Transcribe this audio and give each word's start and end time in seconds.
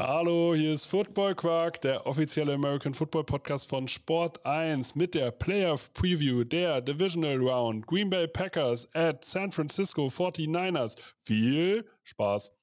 Hallo, 0.00 0.54
hier 0.54 0.74
ist 0.74 0.86
Football 0.86 1.34
Quark, 1.34 1.80
der 1.80 2.06
offizielle 2.06 2.52
American 2.52 2.94
Football 2.94 3.24
Podcast 3.24 3.68
von 3.68 3.88
Sport 3.88 4.46
1 4.46 4.94
mit 4.94 5.12
der 5.12 5.32
Playoff 5.32 5.92
Preview 5.92 6.44
der 6.44 6.80
Divisional 6.80 7.38
Round 7.38 7.84
Green 7.84 8.08
Bay 8.08 8.28
Packers 8.28 8.86
at 8.94 9.24
San 9.24 9.50
Francisco 9.50 10.06
49ers. 10.06 10.94
Viel 11.24 11.84
Spaß! 12.04 12.57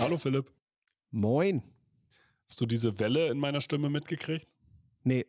Hallo 0.00 0.16
Philipp, 0.16 0.50
Moin. 1.10 1.62
hast 2.48 2.60
du 2.60 2.66
diese 2.66 2.98
Welle 2.98 3.28
in 3.28 3.38
meiner 3.38 3.60
Stimme 3.60 3.90
mitgekriegt? 3.90 4.48
Nee, 5.02 5.26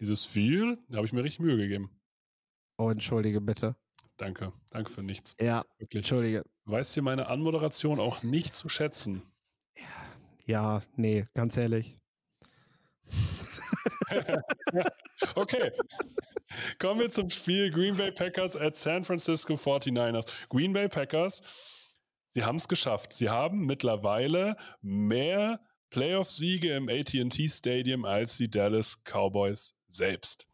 Dieses 0.00 0.26
viel, 0.26 0.78
da 0.88 0.96
habe 0.98 1.06
ich 1.06 1.12
mir 1.12 1.24
richtig 1.24 1.40
Mühe 1.40 1.56
gegeben. 1.56 1.90
oh, 2.78 2.90
entschuldige 2.90 3.40
bitte. 3.40 3.76
Danke, 4.18 4.52
danke 4.70 4.90
für 4.90 5.02
nichts. 5.02 5.34
Ja, 5.40 5.64
Wirklich. 5.78 6.00
entschuldige. 6.02 6.44
Weißt 6.64 6.94
hier 6.94 7.02
meine 7.02 7.26
Anmoderation 7.28 8.00
auch 8.00 8.22
nicht 8.22 8.54
zu 8.54 8.68
schätzen. 8.68 9.22
Ja, 10.46 10.82
nee, 10.96 11.26
ganz 11.34 11.56
ehrlich. 11.56 11.96
Okay. 15.34 15.72
Kommen 16.78 17.00
wir 17.00 17.10
zum 17.10 17.30
Spiel 17.30 17.70
Green 17.70 17.96
Bay 17.96 18.12
Packers 18.12 18.54
at 18.54 18.76
San 18.76 19.02
Francisco 19.04 19.54
49ers. 19.54 20.26
Green 20.50 20.72
Bay 20.74 20.88
Packers, 20.88 21.40
sie 22.36 22.44
haben 22.44 22.56
es 22.56 22.68
geschafft. 22.68 23.14
Sie 23.14 23.30
haben 23.30 23.64
mittlerweile 23.64 24.56
mehr 24.82 25.58
Playoff-Siege 25.88 26.74
im 26.74 26.90
ATT 26.90 27.50
Stadium 27.50 28.04
als 28.04 28.36
die 28.36 28.50
Dallas 28.50 29.02
Cowboys 29.04 29.74
selbst. 29.88 30.46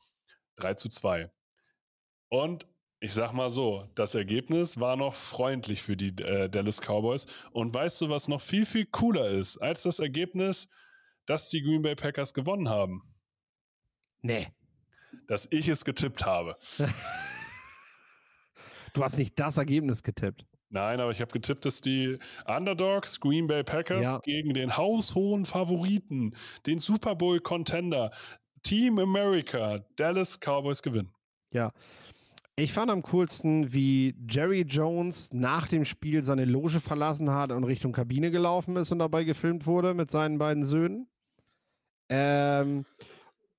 3 0.56 0.74
zu 0.74 0.88
2. 0.88 1.32
Und 2.28 2.68
ich 3.00 3.12
sag 3.12 3.32
mal 3.32 3.50
so, 3.50 3.90
das 3.96 4.14
Ergebnis 4.14 4.78
war 4.78 4.94
noch 4.94 5.12
freundlich 5.12 5.82
für 5.82 5.96
die 5.96 6.10
äh, 6.22 6.48
Dallas 6.48 6.80
Cowboys. 6.80 7.26
Und 7.50 7.74
weißt 7.74 8.02
du, 8.02 8.10
was 8.10 8.28
noch 8.28 8.40
viel, 8.40 8.64
viel 8.64 8.86
cooler 8.86 9.30
ist 9.30 9.56
als 9.56 9.82
das 9.82 9.98
Ergebnis, 9.98 10.68
dass 11.26 11.48
die 11.48 11.62
Green 11.62 11.82
Bay 11.82 11.96
Packers 11.96 12.32
gewonnen 12.32 12.68
haben? 12.68 13.02
Nee. 14.20 14.52
Dass 15.26 15.48
ich 15.50 15.66
es 15.66 15.84
getippt 15.84 16.24
habe. 16.24 16.56
Du 18.94 19.02
hast 19.02 19.16
nicht 19.16 19.38
das 19.38 19.56
Ergebnis 19.56 20.02
getippt. 20.02 20.44
Nein, 20.72 21.00
aber 21.00 21.10
ich 21.12 21.20
habe 21.20 21.30
getippt, 21.30 21.66
dass 21.66 21.82
die 21.82 22.18
Underdogs 22.46 23.20
Green 23.20 23.46
Bay 23.46 23.62
Packers 23.62 24.04
Ja. 24.04 24.18
gegen 24.20 24.54
den 24.54 24.74
haushohen 24.74 25.44
Favoriten, 25.44 26.34
den 26.66 26.78
Super 26.78 27.14
Bowl 27.14 27.40
Contender, 27.40 28.10
Team 28.62 28.98
America, 28.98 29.80
Dallas 29.96 30.38
Cowboys 30.40 30.82
gewinnen. 30.82 31.12
Ja. 31.52 31.72
Ich 32.56 32.72
fand 32.72 32.90
am 32.90 33.02
coolsten, 33.02 33.72
wie 33.74 34.14
Jerry 34.28 34.62
Jones 34.62 35.32
nach 35.32 35.68
dem 35.68 35.84
Spiel 35.84 36.24
seine 36.24 36.46
Loge 36.46 36.80
verlassen 36.80 37.30
hat 37.30 37.52
und 37.52 37.64
Richtung 37.64 37.92
Kabine 37.92 38.30
gelaufen 38.30 38.76
ist 38.76 38.92
und 38.92 38.98
dabei 38.98 39.24
gefilmt 39.24 39.66
wurde 39.66 39.92
mit 39.92 40.10
seinen 40.10 40.38
beiden 40.38 40.64
Söhnen. 40.64 41.06
Ähm, 42.10 42.86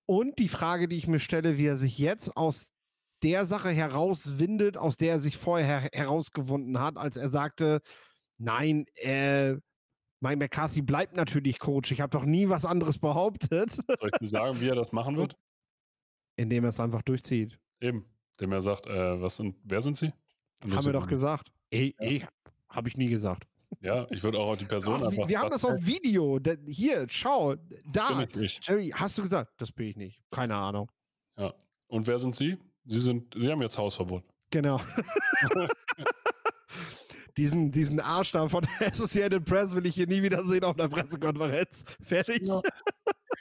und 0.07 0.37
die 0.39 0.49
Frage, 0.49 0.87
die 0.87 0.97
ich 0.97 1.07
mir 1.07 1.19
stelle, 1.19 1.57
wie 1.57 1.67
er 1.67 1.77
sich 1.77 1.97
jetzt 1.97 2.35
aus 2.35 2.72
der 3.23 3.45
Sache 3.45 3.69
herauswindet, 3.69 4.77
aus 4.77 4.97
der 4.97 5.13
er 5.13 5.19
sich 5.19 5.37
vorher 5.37 5.81
her 5.81 5.89
herausgewunden 5.93 6.79
hat, 6.79 6.97
als 6.97 7.17
er 7.17 7.29
sagte, 7.29 7.81
nein, 8.37 8.85
äh, 8.95 9.53
Mike 10.19 10.37
McCarthy 10.37 10.81
bleibt 10.81 11.15
natürlich 11.15 11.59
Coach. 11.59 11.91
Ich 11.91 12.01
habe 12.01 12.11
doch 12.11 12.25
nie 12.25 12.47
was 12.49 12.65
anderes 12.65 12.97
behauptet, 12.97 13.71
Soll 13.71 14.09
ich 14.13 14.19
dir 14.19 14.27
sagen, 14.27 14.59
wie 14.61 14.67
er 14.69 14.75
das 14.75 14.91
machen 14.91 15.17
wird? 15.17 15.35
indem 16.35 16.63
er 16.63 16.69
es 16.69 16.79
einfach 16.79 17.01
durchzieht. 17.03 17.59
Eben, 17.81 18.05
dem 18.39 18.51
er 18.51 18.61
sagt, 18.61 18.87
äh, 18.87 19.21
was 19.21 19.37
sind, 19.37 19.55
wer 19.63 19.81
sind 19.81 19.97
sie? 19.97 20.13
Haben 20.63 20.85
wir 20.85 20.93
doch 20.93 21.07
gesagt. 21.07 21.51
Ey, 21.71 21.95
Ja. 21.99 22.05
ey, 22.07 22.25
habe 22.69 22.87
ich 22.87 22.97
nie 22.97 23.07
gesagt. 23.07 23.47
Ja, 23.81 24.07
ich 24.11 24.23
würde 24.23 24.39
auch 24.39 24.55
die 24.55 24.65
Person 24.65 24.95
Ach, 24.95 25.01
wir, 25.01 25.07
einfach. 25.09 25.27
wir 25.27 25.39
haben 25.39 25.49
das 25.49 25.65
auf 25.65 25.83
Video. 25.85 26.39
Da, 26.39 26.53
hier, 26.67 27.05
schau, 27.09 27.55
da. 27.91 28.25
Jerry, 28.61 28.91
hast 28.95 29.17
du 29.17 29.23
gesagt? 29.23 29.51
Das 29.57 29.71
bin 29.71 29.87
ich 29.87 29.95
nicht. 29.97 30.21
Keine 30.31 30.55
Ahnung. 30.55 30.89
Und 31.87 32.07
wer 32.07 32.19
sind 32.19 32.35
sie? 32.35 32.57
Sie 32.85 32.99
sind, 32.99 33.33
sie 33.37 33.51
haben 33.51 33.61
jetzt 33.61 33.77
Hausverbot. 33.77 34.23
Genau. 34.51 34.81
diesen, 37.37 37.71
diesen 37.71 37.99
Arsch 37.99 38.31
da 38.31 38.47
von 38.47 38.67
Associated 38.79 39.45
Press 39.45 39.75
will 39.75 39.85
ich 39.85 39.95
hier 39.95 40.07
nie 40.07 40.21
wieder 40.21 40.45
sehen 40.45 40.63
auf 40.63 40.77
einer 40.77 40.89
Pressekonferenz. 40.89 41.83
Fertig. 42.01 42.41
Ja. 42.45 42.61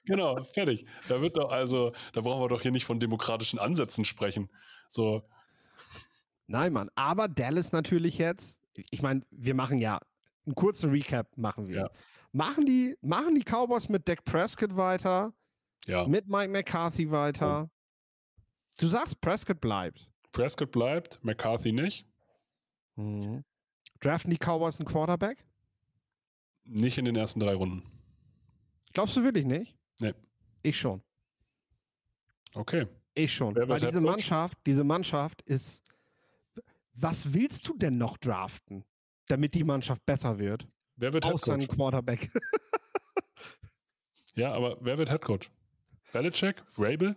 Genau, 0.04 0.42
fertig. 0.44 0.86
Da 1.08 1.20
wird 1.20 1.36
doch 1.36 1.52
also, 1.52 1.92
da 2.12 2.22
brauchen 2.22 2.42
wir 2.42 2.48
doch 2.48 2.62
hier 2.62 2.72
nicht 2.72 2.84
von 2.84 2.98
demokratischen 2.98 3.58
Ansätzen 3.58 4.04
sprechen. 4.04 4.50
So, 4.88 5.22
Nein, 6.52 6.72
Mann. 6.72 6.90
Aber 6.94 7.28
Dallas 7.28 7.72
natürlich 7.72 8.18
jetzt. 8.18 8.60
Ich 8.90 9.00
meine, 9.02 9.22
wir 9.30 9.54
machen 9.54 9.78
ja 9.78 10.00
einen 10.44 10.54
kurzen 10.54 10.90
Recap 10.90 11.36
machen 11.36 11.68
wir. 11.68 11.76
Ja. 11.76 11.90
Machen 12.32 12.66
die, 12.66 12.96
machen 13.00 13.34
die 13.34 13.42
Cowboys 13.42 13.88
mit 13.88 14.08
Dak 14.08 14.24
Prescott 14.24 14.76
weiter, 14.76 15.32
ja. 15.86 16.06
mit 16.06 16.28
Mike 16.28 16.50
McCarthy 16.50 17.10
weiter. 17.10 17.70
Du 18.82 18.88
sagst, 18.88 19.20
Prescott 19.20 19.60
bleibt. 19.60 20.10
Prescott 20.32 20.72
bleibt, 20.72 21.22
McCarthy 21.22 21.70
nicht. 21.70 22.04
Mhm. 22.96 23.44
Draften 24.00 24.28
die 24.32 24.38
Cowboys 24.38 24.80
einen 24.80 24.88
Quarterback? 24.88 25.46
Nicht 26.64 26.98
in 26.98 27.04
den 27.04 27.14
ersten 27.14 27.38
drei 27.38 27.54
Runden. 27.54 27.84
Glaubst 28.92 29.16
du 29.16 29.22
wirklich 29.22 29.44
nicht? 29.44 29.76
Nee. 30.00 30.14
Ich 30.62 30.80
schon. 30.80 31.00
Okay. 32.54 32.88
Ich 33.14 33.32
schon. 33.32 33.54
Wer 33.54 33.68
Weil 33.68 33.78
diese? 33.78 34.00
Mannschaft, 34.00 34.58
diese 34.66 34.82
Mannschaft 34.82 35.42
ist. 35.42 35.80
Was 36.94 37.32
willst 37.32 37.68
du 37.68 37.78
denn 37.78 37.98
noch 37.98 38.18
draften, 38.18 38.84
damit 39.28 39.54
die 39.54 39.62
Mannschaft 39.62 40.04
besser 40.04 40.40
wird? 40.40 40.66
Wer 40.96 41.12
wird 41.12 41.24
Außer 41.24 41.54
ein 41.54 41.60
Coach? 41.60 41.76
Quarterback. 41.76 42.32
Ja, 44.34 44.54
aber 44.54 44.78
wer 44.80 44.96
wird 44.96 45.10
Head 45.10 45.20
Coach? 45.20 45.50
Belichick? 46.10 46.64
Vrabel? 46.64 47.14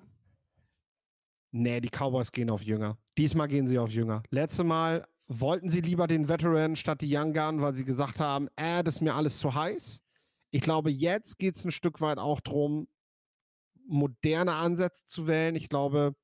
Nee, 1.56 1.80
die 1.80 1.90
Cowboys 1.90 2.32
gehen 2.32 2.50
auf 2.50 2.62
Jünger. 2.62 2.98
Diesmal 3.18 3.48
gehen 3.48 3.68
sie 3.68 3.80
auf 3.80 3.90
Jünger. 3.90 4.24
Letzte 4.30 4.64
Mal 4.64 5.06
wollten 5.28 5.70
sie 5.70 5.82
lieber 5.82 6.06
den 6.08 6.28
Veteran 6.28 6.76
statt 6.76 7.02
die 7.02 7.16
Young 7.16 7.34
Gun, 7.34 7.62
weil 7.62 7.74
sie 7.74 7.86
gesagt 7.86 8.20
haben, 8.20 8.48
äh, 8.58 8.84
das 8.84 8.96
ist 8.96 9.02
mir 9.02 9.16
alles 9.16 9.40
zu 9.40 9.56
heiß. 9.56 10.04
Ich 10.52 10.62
glaube, 10.62 10.92
jetzt 10.92 11.40
geht 11.40 11.56
es 11.56 11.66
ein 11.66 11.72
Stück 11.72 12.02
weit 12.02 12.18
auch 12.18 12.42
darum, 12.42 12.88
moderne 13.88 14.54
Ansätze 14.54 15.06
zu 15.06 15.28
wählen. 15.28 15.56
Ich 15.56 15.70
glaube, 15.70 16.16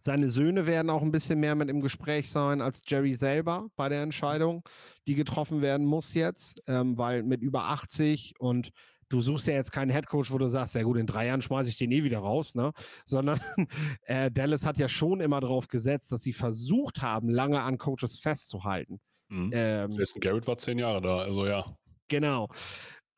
seine 0.00 0.28
Söhne 0.28 0.66
werden 0.66 0.90
auch 0.90 1.02
ein 1.02 1.12
bisschen 1.12 1.38
mehr 1.38 1.54
mit 1.54 1.68
im 1.68 1.80
Gespräch 1.80 2.30
sein 2.30 2.60
als 2.60 2.82
Jerry 2.86 3.14
selber 3.14 3.68
bei 3.76 3.88
der 3.88 4.02
Entscheidung, 4.02 4.64
die 5.06 5.14
getroffen 5.14 5.60
werden 5.60 5.86
muss 5.86 6.14
jetzt, 6.14 6.62
ähm, 6.66 6.98
weil 6.98 7.22
mit 7.22 7.42
über 7.42 7.64
80 7.68 8.34
und 8.38 8.70
du 9.10 9.20
suchst 9.20 9.46
ja 9.46 9.54
jetzt 9.54 9.72
keinen 9.72 9.90
Headcoach, 9.90 10.30
wo 10.30 10.38
du 10.38 10.48
sagst, 10.48 10.74
ja 10.74 10.82
gut, 10.82 10.96
in 10.96 11.06
drei 11.06 11.26
Jahren 11.26 11.42
schmeiße 11.42 11.68
ich 11.68 11.76
den 11.76 11.92
eh 11.92 12.02
wieder 12.02 12.20
raus, 12.20 12.54
ne? 12.54 12.72
Sondern 13.04 13.38
äh, 14.02 14.30
Dallas 14.30 14.64
hat 14.64 14.78
ja 14.78 14.88
schon 14.88 15.20
immer 15.20 15.40
darauf 15.40 15.68
gesetzt, 15.68 16.10
dass 16.12 16.22
sie 16.22 16.32
versucht 16.32 17.02
haben, 17.02 17.28
lange 17.28 17.60
an 17.60 17.76
Coaches 17.76 18.18
festzuhalten. 18.18 19.00
Mhm. 19.28 19.50
Ähm, 19.52 19.92
Jason 19.92 20.20
Garrett 20.20 20.46
war 20.46 20.56
zehn 20.56 20.78
Jahre 20.78 21.02
da, 21.02 21.18
also 21.18 21.46
ja. 21.46 21.76
Genau. 22.08 22.48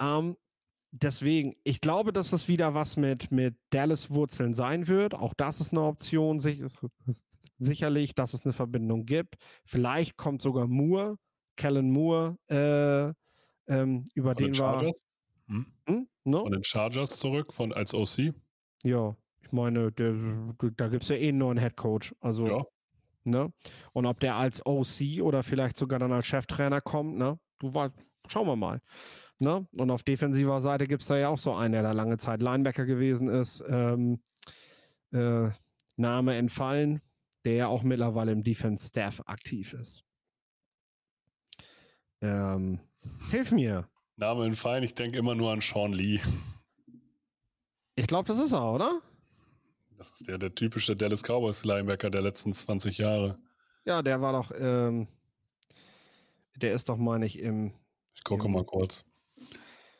Ähm, 0.00 0.36
deswegen, 0.90 1.56
ich 1.62 1.80
glaube, 1.80 2.12
dass 2.12 2.30
das 2.30 2.48
wieder 2.48 2.74
was 2.74 2.96
mit, 2.96 3.30
mit 3.30 3.54
Dallas-Wurzeln 3.70 4.52
sein 4.52 4.88
wird. 4.88 5.14
Auch 5.14 5.34
das 5.34 5.60
ist 5.60 5.72
eine 5.72 5.82
Option, 5.82 6.38
sich, 6.38 6.62
sicherlich, 7.58 8.14
dass 8.14 8.34
es 8.34 8.44
eine 8.44 8.52
Verbindung 8.52 9.04
gibt. 9.06 9.36
Vielleicht 9.64 10.16
kommt 10.16 10.42
sogar 10.42 10.66
Moore, 10.66 11.16
Kellen 11.56 11.90
Moore, 11.90 12.36
äh, 12.48 13.12
ähm, 13.72 14.04
über 14.14 14.34
Von 14.34 14.44
den 14.44 14.52
den 14.52 14.58
war. 14.58 14.92
Mhm. 15.46 15.66
Hm? 15.86 16.08
No? 16.24 16.42
Von 16.44 16.52
den 16.52 16.64
Chargers 16.64 17.18
zurück, 17.18 17.52
von 17.52 17.72
als 17.72 17.94
OC. 17.94 18.32
Ja, 18.84 19.16
ich 19.40 19.52
meine, 19.52 19.92
der, 19.92 20.12
da 20.76 20.88
gibt 20.88 21.02
es 21.04 21.08
ja 21.08 21.16
eh 21.16 21.28
einen 21.28 21.38
neuen 21.38 21.58
Headcoach. 21.58 22.14
Also, 22.20 22.46
Ja. 22.46 22.64
ne? 23.24 23.52
Und 23.92 24.06
ob 24.06 24.20
der 24.20 24.36
als 24.36 24.64
OC 24.64 25.20
oder 25.22 25.42
vielleicht 25.42 25.76
sogar 25.76 25.98
dann 25.98 26.12
als 26.12 26.26
Cheftrainer 26.26 26.80
kommt, 26.80 27.16
ne? 27.16 27.38
Du 27.58 27.74
weißt, 27.74 27.92
schauen 28.28 28.46
wir 28.46 28.56
mal. 28.56 28.80
Ne? 29.38 29.66
Und 29.72 29.90
auf 29.90 30.04
defensiver 30.04 30.60
Seite 30.60 30.86
gibt 30.86 31.02
es 31.02 31.08
da 31.08 31.16
ja 31.16 31.28
auch 31.28 31.38
so 31.38 31.52
einen, 31.54 31.72
der 31.72 31.82
da 31.82 31.92
lange 31.92 32.16
Zeit 32.16 32.40
Linebacker 32.42 32.84
gewesen 32.86 33.28
ist. 33.28 33.64
Ähm, 33.68 34.22
äh, 35.12 35.50
Name 35.96 36.36
entfallen, 36.36 37.00
der 37.44 37.54
ja 37.54 37.66
auch 37.66 37.82
mittlerweile 37.82 38.30
im 38.32 38.44
Defense-Staff 38.44 39.22
aktiv 39.26 39.72
ist. 39.72 40.04
Ähm, 42.20 42.80
hilf 43.30 43.50
mir. 43.50 43.88
Name 44.16 44.44
entfallen, 44.44 44.84
ich 44.84 44.94
denke 44.94 45.18
immer 45.18 45.34
nur 45.34 45.52
an 45.52 45.60
Sean 45.60 45.92
Lee. 45.92 46.20
Ich 47.94 48.06
glaube, 48.06 48.28
das 48.28 48.38
ist 48.38 48.52
er, 48.52 48.72
oder? 48.72 49.00
Das 49.98 50.12
ist 50.12 50.28
der, 50.28 50.38
der 50.38 50.54
typische 50.54 50.96
Dallas 50.96 51.22
Cowboys 51.22 51.64
Linebacker 51.64 52.10
der 52.10 52.22
letzten 52.22 52.52
20 52.52 52.98
Jahre. 52.98 53.38
Ja, 53.84 54.02
der 54.02 54.20
war 54.20 54.32
doch, 54.32 54.52
ähm, 54.58 55.08
der 56.56 56.72
ist 56.72 56.88
doch, 56.88 56.96
meine 56.96 57.26
ich, 57.26 57.38
im. 57.38 57.72
Ich 58.14 58.24
gucke 58.24 58.46
im, 58.46 58.52
mal 58.52 58.64
kurz. 58.64 59.04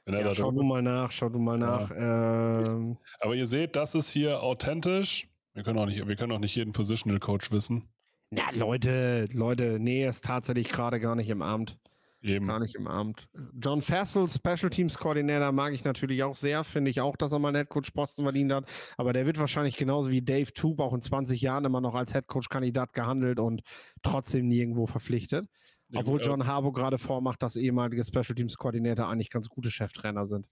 Ja, 0.06 0.34
schau 0.34 0.50
du 0.50 0.62
mal 0.62 0.82
nach, 0.82 1.12
schau 1.12 1.28
du 1.28 1.38
mal 1.38 1.58
nach. 1.58 1.90
Ja, 1.90 2.66
ähm, 2.66 2.98
aber 3.20 3.34
ihr 3.34 3.46
seht, 3.46 3.76
das 3.76 3.94
ist 3.94 4.10
hier 4.10 4.42
authentisch. 4.42 5.28
Wir 5.54 5.62
können 5.62 5.78
auch 5.78 5.86
nicht, 5.86 6.06
wir 6.06 6.16
können 6.16 6.32
auch 6.32 6.40
nicht 6.40 6.56
jeden 6.56 6.72
Positional 6.72 7.20
Coach 7.20 7.52
wissen. 7.52 7.88
Na, 8.30 8.50
Leute, 8.50 9.28
Leute, 9.32 9.78
nee, 9.78 10.06
ist 10.06 10.24
tatsächlich 10.24 10.68
gerade 10.68 10.98
gar 10.98 11.14
nicht 11.14 11.28
im 11.28 11.42
Amt. 11.42 11.78
Eben. 12.22 12.46
Gar 12.46 12.60
nicht 12.60 12.76
im 12.76 12.86
Amt. 12.86 13.28
John 13.60 13.82
Fassel, 13.82 14.28
Special 14.28 14.70
Teams 14.70 14.96
Koordinator, 14.96 15.50
mag 15.50 15.72
ich 15.72 15.82
natürlich 15.82 16.22
auch 16.22 16.36
sehr. 16.36 16.62
Finde 16.62 16.90
ich 16.90 17.00
auch, 17.00 17.16
dass 17.16 17.32
er 17.32 17.40
mal 17.40 17.54
Headcoach-Posten 17.54 18.22
verdient 18.22 18.52
hat. 18.52 18.68
Aber 18.96 19.12
der 19.12 19.26
wird 19.26 19.40
wahrscheinlich 19.40 19.76
genauso 19.76 20.10
wie 20.10 20.22
Dave 20.22 20.52
Toop 20.52 20.78
auch 20.78 20.92
in 20.92 21.02
20 21.02 21.40
Jahren 21.40 21.64
immer 21.64 21.80
noch 21.80 21.94
als 21.94 22.14
Headcoach-Kandidat 22.14 22.92
gehandelt 22.92 23.40
und 23.40 23.62
trotzdem 24.02 24.46
nirgendwo 24.46 24.86
verpflichtet. 24.86 25.48
Ja, 25.88 26.00
Obwohl 26.00 26.18
gut, 26.18 26.26
John 26.26 26.46
Harbo 26.46 26.70
gerade 26.70 26.98
vormacht, 26.98 27.42
dass 27.42 27.56
ehemalige 27.56 28.04
Special 28.04 28.34
Teams 28.36 28.56
Koordinator 28.56 29.08
eigentlich 29.08 29.30
ganz 29.30 29.48
gute 29.48 29.70
Cheftrainer 29.70 30.26
sind. 30.26 30.46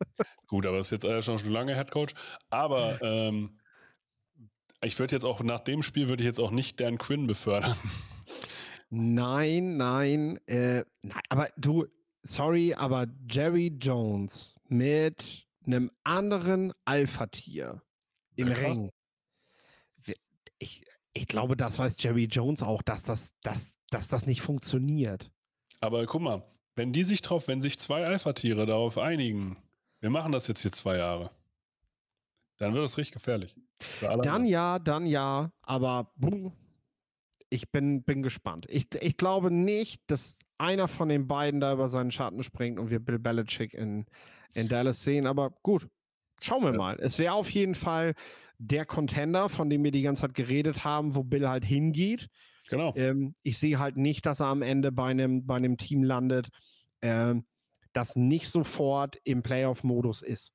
gut, 0.46 0.66
aber 0.66 0.78
ist 0.78 0.90
jetzt 0.90 1.04
äh, 1.04 1.22
schon, 1.22 1.38
schon 1.38 1.50
lange 1.50 1.74
Headcoach. 1.74 2.14
Aber 2.50 3.00
ähm, 3.02 3.58
ich 4.82 4.98
würde 4.98 5.14
jetzt 5.14 5.24
auch 5.24 5.42
nach 5.42 5.60
dem 5.60 5.82
Spiel 5.82 6.08
würde 6.08 6.22
ich 6.22 6.26
jetzt 6.26 6.40
auch 6.40 6.50
nicht 6.50 6.78
Dan 6.78 6.98
Quinn 6.98 7.26
befördern. 7.26 7.74
Nein, 8.90 9.76
nein, 9.76 10.38
äh, 10.46 10.84
nein, 11.02 11.22
aber 11.28 11.48
du, 11.56 11.86
sorry, 12.22 12.74
aber 12.74 13.06
Jerry 13.28 13.76
Jones 13.80 14.56
mit 14.68 15.46
einem 15.66 15.90
anderen 16.04 16.72
Alpha-Tier 16.84 17.82
im 18.36 18.48
ja, 18.48 18.54
Ring. 18.54 18.90
Ich, 20.58 20.84
ich 21.12 21.26
glaube, 21.26 21.56
das 21.56 21.78
weiß 21.78 22.02
Jerry 22.02 22.24
Jones 22.24 22.62
auch, 22.62 22.82
dass 22.82 23.02
das, 23.02 23.32
dass, 23.42 23.74
dass 23.90 24.08
das 24.08 24.26
nicht 24.26 24.40
funktioniert. 24.40 25.30
Aber 25.80 26.06
guck 26.06 26.22
mal, 26.22 26.44
wenn 26.76 26.92
die 26.92 27.04
sich 27.04 27.22
drauf, 27.22 27.48
wenn 27.48 27.60
sich 27.60 27.78
zwei 27.78 28.04
Alpha-Tiere 28.06 28.66
darauf 28.66 28.98
einigen, 28.98 29.56
wir 30.00 30.10
machen 30.10 30.32
das 30.32 30.46
jetzt 30.46 30.62
hier 30.62 30.72
zwei 30.72 30.98
Jahre, 30.98 31.30
dann 32.58 32.72
wird 32.72 32.84
das 32.84 32.96
richtig 32.96 33.14
gefährlich. 33.14 33.56
Dann 34.00 34.44
ja, 34.44 34.78
dann 34.78 35.06
ja, 35.06 35.50
aber 35.62 36.12
ich 37.48 37.70
bin, 37.70 38.02
bin 38.02 38.22
gespannt. 38.22 38.66
Ich, 38.68 38.88
ich 39.00 39.16
glaube 39.16 39.50
nicht, 39.50 40.02
dass 40.06 40.38
einer 40.58 40.88
von 40.88 41.08
den 41.08 41.26
beiden 41.26 41.60
da 41.60 41.72
über 41.72 41.88
seinen 41.88 42.10
Schatten 42.10 42.42
springt 42.42 42.78
und 42.78 42.90
wir 42.90 42.98
Bill 42.98 43.18
Belichick 43.18 43.74
in, 43.74 44.06
in 44.54 44.68
Dallas 44.68 45.02
sehen. 45.02 45.26
Aber 45.26 45.50
gut, 45.62 45.88
schauen 46.40 46.64
wir 46.64 46.72
mal. 46.72 46.96
Es 47.00 47.18
wäre 47.18 47.34
auf 47.34 47.50
jeden 47.50 47.74
Fall 47.74 48.14
der 48.58 48.86
Contender, 48.86 49.48
von 49.48 49.68
dem 49.68 49.84
wir 49.84 49.90
die 49.90 50.02
ganze 50.02 50.22
Zeit 50.22 50.34
geredet 50.34 50.84
haben, 50.84 51.14
wo 51.14 51.22
Bill 51.22 51.48
halt 51.48 51.64
hingeht. 51.64 52.28
Genau. 52.68 52.92
Ähm, 52.96 53.34
ich 53.42 53.58
sehe 53.58 53.78
halt 53.78 53.96
nicht, 53.96 54.26
dass 54.26 54.40
er 54.40 54.46
am 54.46 54.62
Ende 54.62 54.90
bei 54.92 55.10
einem, 55.10 55.46
bei 55.46 55.56
einem 55.56 55.76
Team 55.76 56.02
landet, 56.02 56.48
ähm, 57.02 57.44
das 57.92 58.16
nicht 58.16 58.48
sofort 58.48 59.16
im 59.24 59.42
Playoff-Modus 59.42 60.22
ist. 60.22 60.52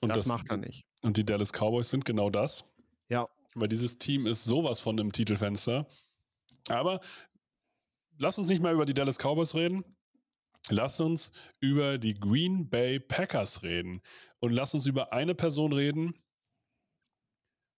Und 0.00 0.10
das, 0.10 0.18
das 0.18 0.26
macht 0.26 0.50
er 0.50 0.58
nicht. 0.58 0.86
Und 1.02 1.16
die 1.16 1.24
Dallas 1.24 1.52
Cowboys 1.52 1.90
sind 1.90 2.04
genau 2.04 2.30
das. 2.30 2.64
Ja. 3.08 3.28
Weil 3.54 3.68
dieses 3.68 3.98
Team 3.98 4.26
ist 4.26 4.44
sowas 4.44 4.80
von 4.80 4.98
im 4.98 5.12
Titelfenster. 5.12 5.86
Aber 6.68 7.00
lass 8.18 8.38
uns 8.38 8.48
nicht 8.48 8.62
mal 8.62 8.74
über 8.74 8.86
die 8.86 8.94
Dallas 8.94 9.18
Cowboys 9.18 9.54
reden. 9.54 9.84
Lass 10.68 11.00
uns 11.00 11.32
über 11.58 11.98
die 11.98 12.14
Green 12.14 12.68
Bay 12.68 13.00
Packers 13.00 13.62
reden. 13.62 14.00
Und 14.38 14.52
lass 14.52 14.74
uns 14.74 14.86
über 14.86 15.12
eine 15.12 15.34
Person 15.34 15.72
reden, 15.72 16.14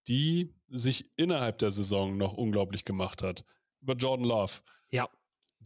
die 0.06 0.54
sich 0.68 1.10
innerhalb 1.16 1.58
der 1.58 1.70
Saison 1.70 2.16
noch 2.16 2.34
unglaublich 2.34 2.84
gemacht 2.84 3.22
hat. 3.22 3.44
Über 3.80 3.94
Jordan 3.94 4.26
Love. 4.26 4.52
Ja. 4.90 5.08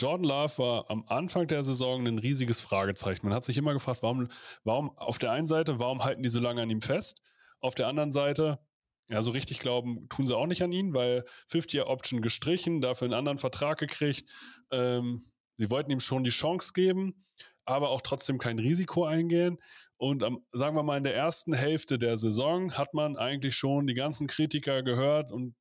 Jordan 0.00 0.24
Love 0.24 0.58
war 0.58 0.90
am 0.90 1.04
Anfang 1.08 1.48
der 1.48 1.64
Saison 1.64 2.06
ein 2.06 2.18
riesiges 2.18 2.60
Fragezeichen. 2.60 3.26
Man 3.26 3.34
hat 3.34 3.44
sich 3.44 3.56
immer 3.56 3.72
gefragt, 3.72 4.02
warum, 4.02 4.28
warum 4.62 4.96
auf 4.96 5.18
der 5.18 5.32
einen 5.32 5.48
Seite, 5.48 5.80
warum 5.80 6.04
halten 6.04 6.22
die 6.22 6.28
so 6.28 6.38
lange 6.38 6.62
an 6.62 6.70
ihm 6.70 6.82
fest? 6.82 7.20
Auf 7.60 7.74
der 7.74 7.88
anderen 7.88 8.12
Seite, 8.12 8.60
ja, 9.10 9.22
so 9.22 9.30
richtig 9.30 9.60
glauben 9.60 10.08
tun 10.08 10.26
sie 10.26 10.36
auch 10.36 10.46
nicht 10.46 10.62
an 10.62 10.72
ihn, 10.72 10.94
weil 10.94 11.24
50-Year-Option 11.50 12.20
gestrichen, 12.20 12.80
dafür 12.80 13.06
einen 13.06 13.14
anderen 13.14 13.38
Vertrag 13.38 13.78
gekriegt. 13.78 14.28
Ähm, 14.70 15.30
sie 15.56 15.70
wollten 15.70 15.90
ihm 15.90 16.00
schon 16.00 16.24
die 16.24 16.30
Chance 16.30 16.72
geben, 16.74 17.24
aber 17.64 17.88
auch 17.90 18.02
trotzdem 18.02 18.38
kein 18.38 18.58
Risiko 18.58 19.04
eingehen. 19.04 19.58
Und 19.96 20.22
am, 20.22 20.44
sagen 20.52 20.76
wir 20.76 20.82
mal, 20.82 20.98
in 20.98 21.04
der 21.04 21.16
ersten 21.16 21.54
Hälfte 21.54 21.98
der 21.98 22.18
Saison 22.18 22.72
hat 22.72 22.94
man 22.94 23.16
eigentlich 23.16 23.56
schon 23.56 23.86
die 23.86 23.94
ganzen 23.94 24.26
Kritiker 24.26 24.82
gehört 24.82 25.32
und 25.32 25.56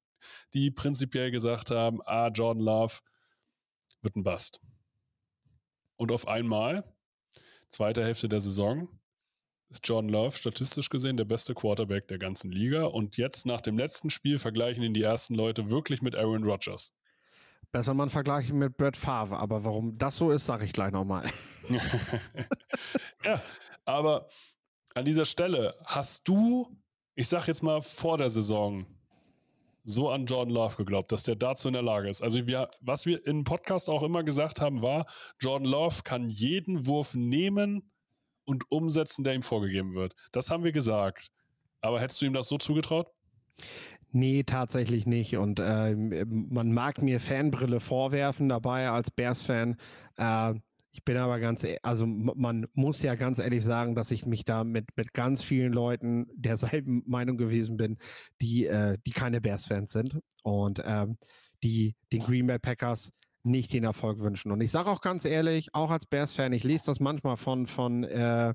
die 0.54 0.70
prinzipiell 0.70 1.32
gesagt 1.32 1.72
haben, 1.72 2.02
ah, 2.04 2.28
Jordan 2.28 2.64
Love 2.64 2.96
wird 4.02 4.16
ein 4.16 4.24
Bust. 4.24 4.60
Und 5.96 6.12
auf 6.12 6.28
einmal, 6.28 6.84
zweite 7.70 8.04
Hälfte 8.04 8.30
der 8.30 8.42
Saison, 8.42 8.88
ist 9.70 9.88
Jordan 9.88 10.10
Love 10.10 10.32
statistisch 10.32 10.90
gesehen 10.90 11.18
der 11.18 11.26
beste 11.26 11.54
Quarterback 11.54 12.08
der 12.08 12.18
ganzen 12.18 12.52
Liga. 12.52 12.86
Und 12.86 13.18
jetzt 13.18 13.46
nach 13.46 13.62
dem 13.62 13.78
letzten 13.78 14.10
Spiel 14.10 14.40
vergleichen 14.40 14.84
ihn 14.84 14.94
die 14.94 15.04
ersten 15.04 15.36
Leute 15.36 15.70
wirklich 15.70 16.02
mit 16.02 16.16
Aaron 16.16 16.44
Rodgers. 16.44 16.94
Besser 17.72 17.94
man 17.94 18.10
vergleichen 18.10 18.58
mit 18.58 18.78
Brett 18.78 18.96
Favre, 18.96 19.38
aber 19.38 19.66
warum 19.66 19.98
das 19.98 20.16
so 20.16 20.32
ist, 20.32 20.46
sage 20.46 20.64
ich 20.64 20.72
gleich 20.72 20.92
nochmal. 20.92 21.30
ja, 23.26 23.42
aber 23.84 24.30
an 24.94 25.04
dieser 25.04 25.26
Stelle 25.26 25.76
hast 25.84 26.28
du, 26.28 26.78
ich 27.16 27.28
sag 27.28 27.48
jetzt 27.48 27.64
mal 27.64 27.82
vor 27.82 28.18
der 28.18 28.30
Saison, 28.30 28.86
so 29.84 30.10
an 30.10 30.26
Jordan 30.26 30.54
Love 30.54 30.76
geglaubt, 30.76 31.12
dass 31.12 31.24
der 31.24 31.36
dazu 31.36 31.68
in 31.68 31.74
der 31.74 31.82
Lage 31.82 32.10
ist. 32.10 32.22
Also 32.22 32.46
wir, 32.46 32.70
was 32.82 33.06
wir 33.06 33.26
im 33.26 33.44
Podcast 33.44 33.90
auch 33.90 34.04
immer 34.04 34.24
gesagt 34.24 34.60
haben, 34.60 34.82
war, 34.82 35.06
Jordan 35.40 35.68
Love 35.68 36.04
kann 36.04 36.30
jeden 36.30 36.88
Wurf 36.88 37.16
nehmen 37.16 37.90
und 38.48 38.72
umsetzen, 38.72 39.24
der 39.24 39.36
ihm 39.36 39.44
vorgegeben 39.44 39.94
wird. 39.94 40.16
Das 40.32 40.50
haben 40.50 40.64
wir 40.64 40.72
gesagt. 40.72 41.28
Aber 41.82 42.00
hättest 42.00 42.22
du 42.22 42.26
ihm 42.26 42.34
das 42.34 42.48
so 42.48 42.58
zugetraut? 42.58 43.12
Nee, 44.12 44.44
tatsächlich 44.44 45.06
nicht. 45.06 45.38
Und 45.38 45.60
äh, 45.60 45.96
man 45.96 46.72
mag 46.72 47.02
mir 47.02 47.20
Fanbrille 47.20 47.80
vorwerfen 47.80 48.50
dabei 48.50 48.90
als 48.90 49.12
Bears-Fan. 49.12 49.76
Äh, 50.18 50.54
ich 50.92 51.04
bin 51.04 51.18
aber 51.18 51.40
ganz, 51.40 51.64
e-, 51.64 51.78
also 51.84 52.08
man 52.08 52.68
muss 52.74 53.02
ja 53.02 53.16
ganz 53.16 53.40
ehrlich 53.40 53.64
sagen, 53.64 53.96
dass 53.96 54.10
ich 54.12 54.26
mich 54.26 54.46
da 54.46 54.64
mit, 54.64 54.86
mit 54.96 55.14
ganz 55.14 55.44
vielen 55.44 55.74
Leuten 55.74 56.28
derselben 56.36 57.04
Meinung 57.06 57.38
gewesen 57.38 57.78
bin, 57.78 57.98
die, 58.42 58.66
äh, 58.66 58.98
die 59.06 59.12
keine 59.12 59.42
Bears-Fans 59.42 59.92
sind 59.92 60.20
und 60.44 60.82
ähm, 60.86 61.18
die 61.64 61.96
den 62.12 62.22
Green 62.22 62.48
Bay 62.48 62.60
Packers 62.60 63.12
nicht 63.48 63.74
den 63.74 63.84
Erfolg 63.84 64.20
wünschen. 64.20 64.52
Und 64.52 64.62
ich 64.62 64.72
sage 64.72 64.90
auch 64.90 65.02
ganz 65.02 65.26
ehrlich, 65.26 65.74
auch 65.74 65.90
als 65.90 66.06
Bears-Fan, 66.06 66.54
ich 66.54 66.64
lese 66.64 66.88
das 66.88 67.00
manchmal 67.00 67.38
von, 67.38 67.68
von 67.68 68.04
äh, 68.04 68.54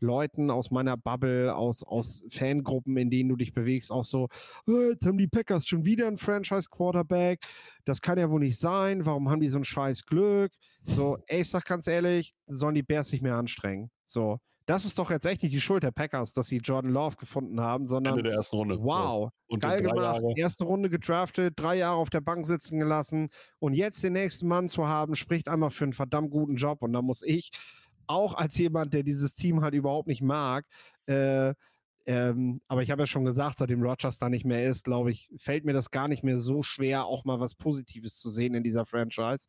Leuten 0.00 0.50
aus 0.50 0.70
meiner 0.70 0.96
Bubble, 0.96 1.54
aus, 1.54 1.82
aus 1.82 2.24
Fangruppen, 2.30 2.96
in 2.96 3.10
denen 3.10 3.28
du 3.28 3.36
dich 3.36 3.52
bewegst, 3.52 3.92
auch 3.92 4.04
so, 4.04 4.28
oh, 4.66 4.90
jetzt 4.90 5.06
haben 5.06 5.18
die 5.18 5.28
Packers 5.28 5.66
schon 5.66 5.84
wieder 5.84 6.06
einen 6.06 6.16
Franchise-Quarterback. 6.16 7.40
Das 7.84 8.00
kann 8.00 8.18
ja 8.18 8.30
wohl 8.30 8.40
nicht 8.40 8.58
sein. 8.58 9.06
Warum 9.06 9.28
haben 9.28 9.40
die 9.40 9.48
so 9.48 9.58
ein 9.58 9.64
scheiß 9.64 10.06
Glück? 10.06 10.52
So, 10.86 11.18
ey, 11.26 11.42
ich 11.42 11.50
sag 11.50 11.64
ganz 11.66 11.86
ehrlich, 11.86 12.34
sollen 12.46 12.74
die 12.74 12.82
Bears 12.82 13.08
sich 13.08 13.22
mehr 13.22 13.36
anstrengen. 13.36 13.90
So, 14.04 14.40
das 14.70 14.84
ist 14.84 14.98
doch 15.00 15.10
jetzt 15.10 15.26
echt 15.26 15.42
nicht 15.42 15.52
die 15.52 15.60
Schuld 15.60 15.82
der 15.82 15.90
Packers, 15.90 16.32
dass 16.32 16.46
sie 16.46 16.58
Jordan 16.58 16.92
Love 16.92 17.16
gefunden 17.16 17.60
haben, 17.60 17.88
sondern 17.88 18.16
Ende 18.16 18.28
der 18.28 18.36
ersten 18.36 18.56
Runde. 18.56 18.80
Wow, 18.80 19.30
so. 19.48 19.58
geil 19.58 19.82
gemacht. 19.82 20.22
Jahre. 20.22 20.32
Erste 20.36 20.64
Runde 20.64 20.88
gedraftet, 20.88 21.54
drei 21.56 21.76
Jahre 21.76 21.96
auf 21.96 22.08
der 22.08 22.20
Bank 22.20 22.46
sitzen 22.46 22.78
gelassen 22.78 23.30
und 23.58 23.74
jetzt 23.74 24.02
den 24.04 24.12
nächsten 24.12 24.46
Mann 24.46 24.68
zu 24.68 24.86
haben, 24.86 25.16
spricht 25.16 25.48
einmal 25.48 25.70
für 25.70 25.84
einen 25.84 25.92
verdammt 25.92 26.30
guten 26.30 26.54
Job 26.54 26.82
und 26.82 26.92
da 26.92 27.02
muss 27.02 27.22
ich 27.22 27.50
auch 28.06 28.34
als 28.34 28.56
jemand, 28.58 28.94
der 28.94 29.02
dieses 29.02 29.34
Team 29.34 29.60
halt 29.60 29.74
überhaupt 29.74 30.06
nicht 30.06 30.22
mag, 30.22 30.64
äh, 31.06 31.52
ähm, 32.06 32.60
aber 32.68 32.82
ich 32.82 32.90
habe 32.90 33.02
ja 33.02 33.06
schon 33.06 33.24
gesagt, 33.24 33.58
seitdem 33.58 33.82
Rogers 33.82 34.18
da 34.18 34.28
nicht 34.28 34.44
mehr 34.44 34.64
ist, 34.66 34.84
glaube 34.84 35.10
ich, 35.10 35.30
fällt 35.36 35.64
mir 35.64 35.72
das 35.72 35.90
gar 35.90 36.08
nicht 36.08 36.22
mehr 36.22 36.38
so 36.38 36.62
schwer, 36.62 37.04
auch 37.04 37.24
mal 37.24 37.40
was 37.40 37.54
Positives 37.54 38.16
zu 38.16 38.30
sehen 38.30 38.54
in 38.54 38.62
dieser 38.62 38.86
Franchise. 38.86 39.48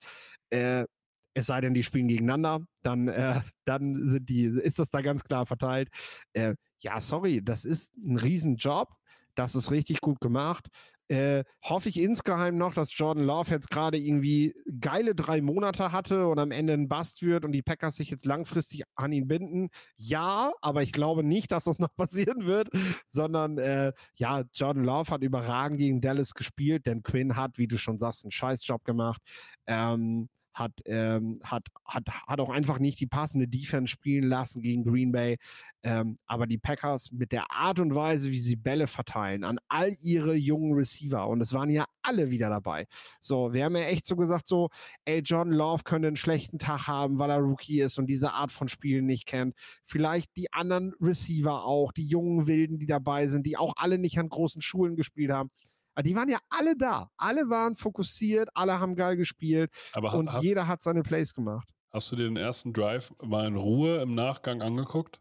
Äh, 0.49 0.85
es 1.33 1.47
sei 1.47 1.61
denn, 1.61 1.73
die 1.73 1.83
spielen 1.83 2.07
gegeneinander, 2.07 2.65
dann, 2.83 3.07
äh, 3.07 3.41
dann 3.65 4.05
sind 4.05 4.29
die, 4.29 4.43
ist 4.43 4.79
das 4.79 4.89
da 4.89 5.01
ganz 5.01 5.23
klar 5.23 5.45
verteilt. 5.45 5.89
Äh, 6.33 6.55
ja, 6.79 6.99
sorry, 6.99 7.41
das 7.43 7.65
ist 7.65 7.95
ein 7.97 8.17
Riesenjob. 8.17 8.89
Das 9.35 9.55
ist 9.55 9.71
richtig 9.71 10.01
gut 10.01 10.19
gemacht. 10.19 10.67
Äh, 11.07 11.43
hoffe 11.61 11.89
ich 11.89 11.99
insgeheim 11.99 12.57
noch, 12.57 12.73
dass 12.73 12.97
Jordan 12.97 13.25
Love 13.25 13.51
jetzt 13.51 13.69
gerade 13.69 13.97
irgendwie 13.97 14.55
geile 14.79 15.13
drei 15.13 15.41
Monate 15.41 15.91
hatte 15.91 16.27
und 16.27 16.39
am 16.39 16.51
Ende 16.51 16.71
ein 16.71 16.87
Bust 16.87 17.21
wird 17.21 17.43
und 17.43 17.51
die 17.51 17.61
Packers 17.61 17.97
sich 17.97 18.09
jetzt 18.09 18.25
langfristig 18.25 18.83
an 18.95 19.11
ihn 19.11 19.27
binden. 19.27 19.69
Ja, 19.97 20.53
aber 20.61 20.83
ich 20.83 20.93
glaube 20.93 21.23
nicht, 21.23 21.51
dass 21.51 21.65
das 21.65 21.79
noch 21.79 21.93
passieren 21.97 22.45
wird, 22.45 22.69
sondern 23.07 23.57
äh, 23.57 23.91
ja, 24.15 24.43
Jordan 24.53 24.85
Love 24.85 25.11
hat 25.11 25.23
überragend 25.23 25.79
gegen 25.79 25.99
Dallas 25.99 26.33
gespielt, 26.33 26.85
denn 26.85 27.03
Quinn 27.03 27.35
hat, 27.35 27.57
wie 27.57 27.67
du 27.67 27.77
schon 27.77 27.99
sagst, 27.99 28.23
einen 28.23 28.31
Scheißjob 28.31 28.85
gemacht. 28.85 29.21
Ähm, 29.67 30.29
hat, 30.53 30.73
ähm, 30.85 31.39
hat, 31.43 31.67
hat, 31.85 32.07
hat 32.07 32.39
auch 32.39 32.49
einfach 32.49 32.79
nicht 32.79 32.99
die 32.99 33.07
passende 33.07 33.47
Defense 33.47 33.91
spielen 33.91 34.27
lassen 34.27 34.61
gegen 34.61 34.83
Green 34.83 35.11
Bay. 35.11 35.37
Ähm, 35.83 36.19
aber 36.27 36.45
die 36.45 36.59
Packers 36.59 37.11
mit 37.11 37.31
der 37.31 37.51
Art 37.51 37.79
und 37.79 37.95
Weise, 37.95 38.29
wie 38.29 38.39
sie 38.39 38.55
Bälle 38.55 38.85
verteilen 38.85 39.43
an 39.43 39.59
all 39.67 39.95
ihre 39.99 40.35
jungen 40.35 40.73
Receiver, 40.73 41.27
und 41.27 41.41
es 41.41 41.53
waren 41.53 41.71
ja 41.71 41.85
alle 42.03 42.29
wieder 42.29 42.49
dabei. 42.49 42.85
So, 43.19 43.51
wir 43.53 43.65
haben 43.65 43.75
ja 43.75 43.83
echt 43.83 44.05
so 44.05 44.15
gesagt, 44.15 44.47
so, 44.47 44.69
ey, 45.05 45.21
John 45.21 45.51
Love 45.51 45.83
könnte 45.83 46.07
einen 46.07 46.17
schlechten 46.17 46.59
Tag 46.59 46.87
haben, 46.87 47.17
weil 47.17 47.31
er 47.31 47.39
Rookie 47.39 47.81
ist 47.81 47.97
und 47.97 48.07
diese 48.07 48.33
Art 48.33 48.51
von 48.51 48.67
Spielen 48.67 49.07
nicht 49.07 49.25
kennt. 49.25 49.55
Vielleicht 49.83 50.35
die 50.37 50.53
anderen 50.53 50.93
Receiver 51.01 51.63
auch, 51.63 51.91
die 51.91 52.05
jungen 52.05 52.45
Wilden, 52.45 52.77
die 52.77 52.87
dabei 52.87 53.27
sind, 53.27 53.47
die 53.47 53.57
auch 53.57 53.73
alle 53.77 53.97
nicht 53.97 54.19
an 54.19 54.29
großen 54.29 54.61
Schulen 54.61 54.95
gespielt 54.95 55.31
haben. 55.31 55.49
Aber 55.93 56.03
die 56.03 56.15
waren 56.15 56.29
ja 56.29 56.39
alle 56.49 56.75
da. 56.77 57.11
Alle 57.17 57.49
waren 57.49 57.75
fokussiert, 57.75 58.49
alle 58.53 58.79
haben 58.79 58.95
geil 58.95 59.17
gespielt 59.17 59.71
Aber 59.93 60.13
und 60.13 60.29
jeder 60.41 60.67
hat 60.67 60.81
seine 60.81 61.03
Plays 61.03 61.33
gemacht. 61.33 61.67
hast 61.91 62.11
du 62.11 62.15
dir 62.15 62.25
den 62.25 62.37
ersten 62.37 62.73
Drive 62.73 63.13
mal 63.21 63.47
in 63.47 63.55
Ruhe 63.55 64.01
im 64.01 64.15
Nachgang 64.15 64.61
angeguckt? 64.61 65.19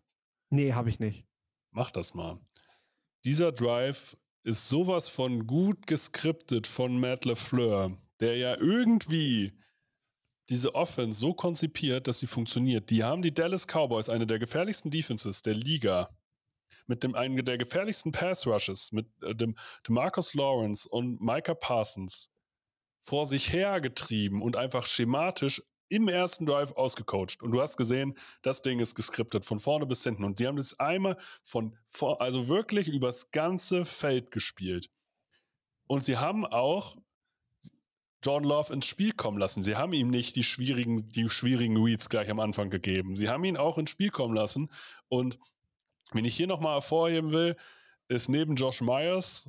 Nee, 0.50 0.72
habe 0.72 0.88
ich 0.88 1.00
nicht. 1.00 1.26
Mach 1.72 1.90
das 1.90 2.14
mal. 2.14 2.38
Dieser 3.24 3.52
Drive 3.52 4.16
ist 4.42 4.68
sowas 4.68 5.08
von 5.08 5.46
gut 5.46 5.86
geskriptet 5.86 6.66
von 6.66 6.98
Matt 6.98 7.24
LeFleur, 7.24 7.92
der 8.20 8.36
ja 8.36 8.56
irgendwie 8.56 9.52
diese 10.48 10.74
Offense 10.74 11.20
so 11.20 11.34
konzipiert, 11.34 12.08
dass 12.08 12.18
sie 12.18 12.26
funktioniert. 12.26 12.90
Die 12.90 13.04
haben 13.04 13.22
die 13.22 13.32
Dallas 13.32 13.66
Cowboys, 13.66 14.08
eine 14.08 14.26
der 14.26 14.38
gefährlichsten 14.38 14.90
Defenses 14.90 15.42
der 15.42 15.54
Liga, 15.54 16.08
mit 16.90 17.04
dem 17.04 17.14
einen 17.14 17.42
der 17.44 17.56
gefährlichsten 17.56 18.10
Pass 18.10 18.46
Rushes, 18.46 18.90
mit 18.90 19.06
äh, 19.22 19.34
dem 19.34 19.54
Marcus 19.88 20.34
Lawrence 20.34 20.86
und 20.88 21.20
Micah 21.20 21.54
Parsons 21.54 22.30
vor 22.98 23.26
sich 23.26 23.52
hergetrieben 23.52 24.42
und 24.42 24.56
einfach 24.56 24.86
schematisch 24.86 25.62
im 25.88 26.08
ersten 26.08 26.46
Drive 26.46 26.72
ausgecoacht. 26.72 27.42
Und 27.42 27.52
du 27.52 27.62
hast 27.62 27.76
gesehen, 27.76 28.16
das 28.42 28.60
Ding 28.60 28.80
ist 28.80 28.94
geskriptet 28.94 29.44
von 29.44 29.58
vorne 29.58 29.86
bis 29.86 30.02
hinten. 30.02 30.24
Und 30.24 30.38
die 30.38 30.46
haben 30.46 30.56
das 30.56 30.78
einmal 30.78 31.16
von 31.42 31.76
vor, 31.88 32.20
also 32.20 32.48
wirklich 32.48 32.88
übers 32.88 33.30
ganze 33.30 33.84
Feld 33.84 34.30
gespielt. 34.30 34.90
Und 35.86 36.04
sie 36.04 36.18
haben 36.18 36.44
auch 36.44 36.96
John 38.22 38.44
Love 38.44 38.72
ins 38.72 38.86
Spiel 38.86 39.12
kommen 39.12 39.38
lassen. 39.38 39.62
Sie 39.62 39.76
haben 39.76 39.92
ihm 39.92 40.10
nicht 40.10 40.36
die 40.36 40.44
schwierigen, 40.44 41.08
die 41.08 41.28
schwierigen 41.28 41.82
Reads 41.82 42.08
gleich 42.08 42.30
am 42.30 42.40
Anfang 42.40 42.68
gegeben. 42.68 43.16
Sie 43.16 43.28
haben 43.28 43.44
ihn 43.44 43.56
auch 43.56 43.78
ins 43.78 43.90
Spiel 43.90 44.10
kommen 44.10 44.34
lassen. 44.34 44.70
Und 45.08 45.38
wenn 46.12 46.24
ich 46.24 46.36
hier 46.36 46.46
nochmal 46.46 46.74
hervorheben 46.74 47.32
will, 47.32 47.56
ist 48.08 48.28
neben 48.28 48.54
Josh 48.56 48.80
Myers 48.80 49.48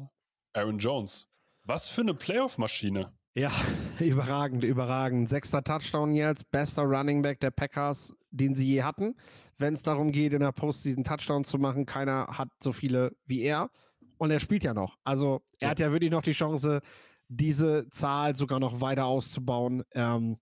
Aaron 0.53 0.77
Jones. 0.79 1.27
Was 1.63 1.89
für 1.89 2.01
eine 2.01 2.13
Playoff-Maschine. 2.13 3.11
Ja, 3.35 3.51
überragend, 3.99 4.63
überragend. 4.63 5.29
Sechster 5.29 5.63
Touchdown 5.63 6.13
jetzt, 6.13 6.49
bester 6.51 6.83
Running 6.83 7.21
Back 7.21 7.39
der 7.39 7.51
Packers, 7.51 8.13
den 8.31 8.55
sie 8.55 8.65
je 8.65 8.83
hatten. 8.83 9.15
Wenn 9.57 9.73
es 9.73 9.83
darum 9.83 10.11
geht, 10.11 10.33
in 10.33 10.39
der 10.41 10.51
Postseason 10.51 11.03
Touchdown 11.03 11.43
zu 11.43 11.57
machen, 11.59 11.85
keiner 11.85 12.27
hat 12.37 12.49
so 12.61 12.73
viele 12.73 13.15
wie 13.25 13.41
er. 13.43 13.69
Und 14.17 14.31
er 14.31 14.39
spielt 14.39 14.63
ja 14.63 14.73
noch. 14.73 14.97
Also 15.03 15.41
er 15.59 15.67
Ja. 15.67 15.69
hat 15.71 15.79
ja 15.79 15.91
wirklich 15.91 16.11
noch 16.11 16.21
die 16.23 16.33
Chance, 16.33 16.81
diese 17.27 17.89
Zahl 17.89 18.35
sogar 18.35 18.59
noch 18.59 18.81
weiter 18.81 19.05
auszubauen. 19.05 19.83
Ähm, 19.93 20.37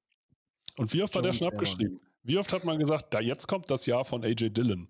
Und 0.77 0.93
wie 0.93 1.03
oft 1.03 1.13
war 1.13 1.21
der 1.21 1.31
Jones, 1.31 1.37
schon 1.39 1.47
abgeschrieben? 1.49 1.99
Wie 2.23 2.37
oft 2.37 2.51
hat 2.51 2.63
man 2.65 2.79
gesagt, 2.79 3.13
da 3.13 3.19
jetzt 3.19 3.47
kommt 3.47 3.69
das 3.69 3.85
Jahr 3.85 4.03
von 4.05 4.23
AJ 4.23 4.49
Dillon? 4.49 4.87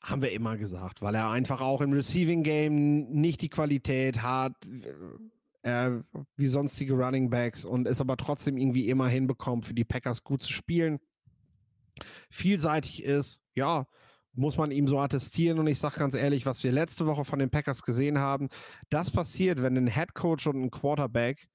Haben 0.00 0.22
wir 0.22 0.32
immer 0.32 0.56
gesagt, 0.56 1.02
weil 1.02 1.14
er 1.14 1.30
einfach 1.30 1.60
auch 1.60 1.80
im 1.80 1.92
Receiving 1.92 2.42
Game 2.42 3.10
nicht 3.10 3.42
die 3.42 3.50
Qualität 3.50 4.22
hat 4.22 4.54
äh, 5.62 5.90
wie 6.36 6.46
sonstige 6.46 6.94
Running 6.94 7.30
Backs 7.30 7.64
und 7.64 7.86
es 7.86 8.00
aber 8.00 8.16
trotzdem 8.16 8.56
irgendwie 8.56 8.88
immer 8.88 9.08
hinbekommt, 9.08 9.64
für 9.64 9.74
die 9.74 9.84
Packers 9.84 10.24
gut 10.24 10.42
zu 10.42 10.52
spielen. 10.52 11.00
Vielseitig 12.30 13.04
ist, 13.04 13.42
ja, 13.54 13.86
muss 14.32 14.56
man 14.56 14.70
ihm 14.70 14.86
so 14.86 14.98
attestieren. 14.98 15.58
Und 15.58 15.66
ich 15.66 15.78
sage 15.78 15.98
ganz 15.98 16.14
ehrlich, 16.14 16.46
was 16.46 16.62
wir 16.64 16.72
letzte 16.72 17.06
Woche 17.06 17.24
von 17.24 17.38
den 17.38 17.50
Packers 17.50 17.82
gesehen 17.82 18.18
haben, 18.18 18.48
das 18.88 19.10
passiert, 19.10 19.60
wenn 19.62 19.76
ein 19.76 19.88
Head 19.88 20.14
Coach 20.14 20.46
und 20.46 20.62
ein 20.62 20.70
Quarterback 20.70 21.48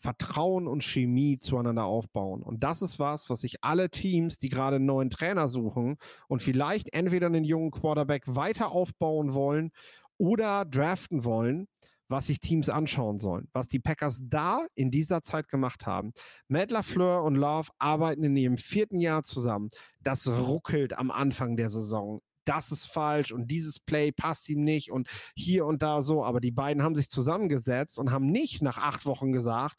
Vertrauen 0.00 0.66
und 0.66 0.82
Chemie 0.82 1.38
zueinander 1.38 1.84
aufbauen. 1.84 2.42
Und 2.42 2.64
das 2.64 2.80
ist 2.80 2.98
was, 2.98 3.28
was 3.28 3.42
sich 3.42 3.62
alle 3.62 3.90
Teams, 3.90 4.38
die 4.38 4.48
gerade 4.48 4.76
einen 4.76 4.86
neuen 4.86 5.10
Trainer 5.10 5.46
suchen 5.46 5.98
und 6.26 6.42
vielleicht 6.42 6.92
entweder 6.94 7.26
einen 7.26 7.44
jungen 7.44 7.70
Quarterback 7.70 8.24
weiter 8.26 8.72
aufbauen 8.72 9.34
wollen 9.34 9.72
oder 10.16 10.64
draften 10.64 11.24
wollen, 11.24 11.68
was 12.08 12.26
sich 12.26 12.40
Teams 12.40 12.70
anschauen 12.70 13.18
sollen. 13.18 13.48
Was 13.52 13.68
die 13.68 13.78
Packers 13.78 14.20
da 14.22 14.66
in 14.74 14.90
dieser 14.90 15.22
Zeit 15.22 15.48
gemacht 15.48 15.86
haben. 15.86 16.12
Matt 16.48 16.70
LaFleur 16.70 17.22
und 17.22 17.34
Love 17.34 17.70
arbeiten 17.78 18.24
in 18.24 18.36
ihrem 18.36 18.56
vierten 18.56 18.98
Jahr 18.98 19.22
zusammen. 19.22 19.68
Das 20.00 20.26
ruckelt 20.28 20.96
am 20.96 21.10
Anfang 21.10 21.56
der 21.56 21.68
Saison. 21.68 22.20
Das 22.44 22.72
ist 22.72 22.86
falsch 22.86 23.32
und 23.32 23.48
dieses 23.48 23.80
Play 23.80 24.12
passt 24.12 24.48
ihm 24.48 24.64
nicht 24.64 24.90
und 24.90 25.08
hier 25.34 25.66
und 25.66 25.82
da 25.82 26.02
so. 26.02 26.24
Aber 26.24 26.40
die 26.40 26.50
beiden 26.50 26.82
haben 26.82 26.94
sich 26.94 27.10
zusammengesetzt 27.10 27.98
und 27.98 28.10
haben 28.10 28.26
nicht 28.30 28.62
nach 28.62 28.78
acht 28.78 29.06
Wochen 29.06 29.32
gesagt, 29.32 29.76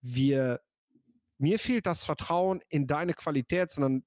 wir, 0.00 0.60
mir 1.38 1.58
fehlt 1.58 1.86
das 1.86 2.04
Vertrauen 2.04 2.60
in 2.68 2.86
deine 2.86 3.14
Qualität, 3.14 3.70
sondern 3.70 4.04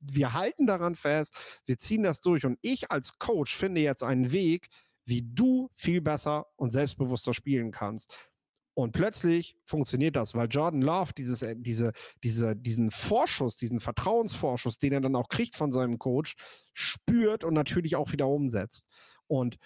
wir 0.00 0.32
halten 0.32 0.66
daran 0.66 0.94
fest, 0.94 1.34
wir 1.64 1.78
ziehen 1.78 2.02
das 2.02 2.20
durch. 2.20 2.44
Und 2.44 2.58
ich 2.62 2.90
als 2.90 3.18
Coach 3.18 3.56
finde 3.56 3.80
jetzt 3.80 4.02
einen 4.02 4.32
Weg, 4.32 4.68
wie 5.04 5.22
du 5.22 5.70
viel 5.74 6.00
besser 6.00 6.46
und 6.56 6.70
selbstbewusster 6.70 7.34
spielen 7.34 7.72
kannst. 7.72 8.31
Und 8.74 8.92
plötzlich 8.92 9.56
funktioniert 9.66 10.16
das, 10.16 10.34
weil 10.34 10.48
Jordan 10.48 10.80
Love 10.80 11.12
dieses, 11.16 11.42
äh, 11.42 11.54
diese, 11.56 11.92
diese, 12.22 12.56
diesen 12.56 12.90
Vorschuss, 12.90 13.56
diesen 13.56 13.80
Vertrauensvorschuss, 13.80 14.78
den 14.78 14.94
er 14.94 15.00
dann 15.00 15.16
auch 15.16 15.28
kriegt 15.28 15.56
von 15.56 15.72
seinem 15.72 15.98
Coach, 15.98 16.34
spürt 16.72 17.44
und 17.44 17.54
natürlich 17.54 17.96
auch 17.96 18.12
wieder 18.12 18.28
umsetzt. 18.28 18.88
Und 19.26 19.58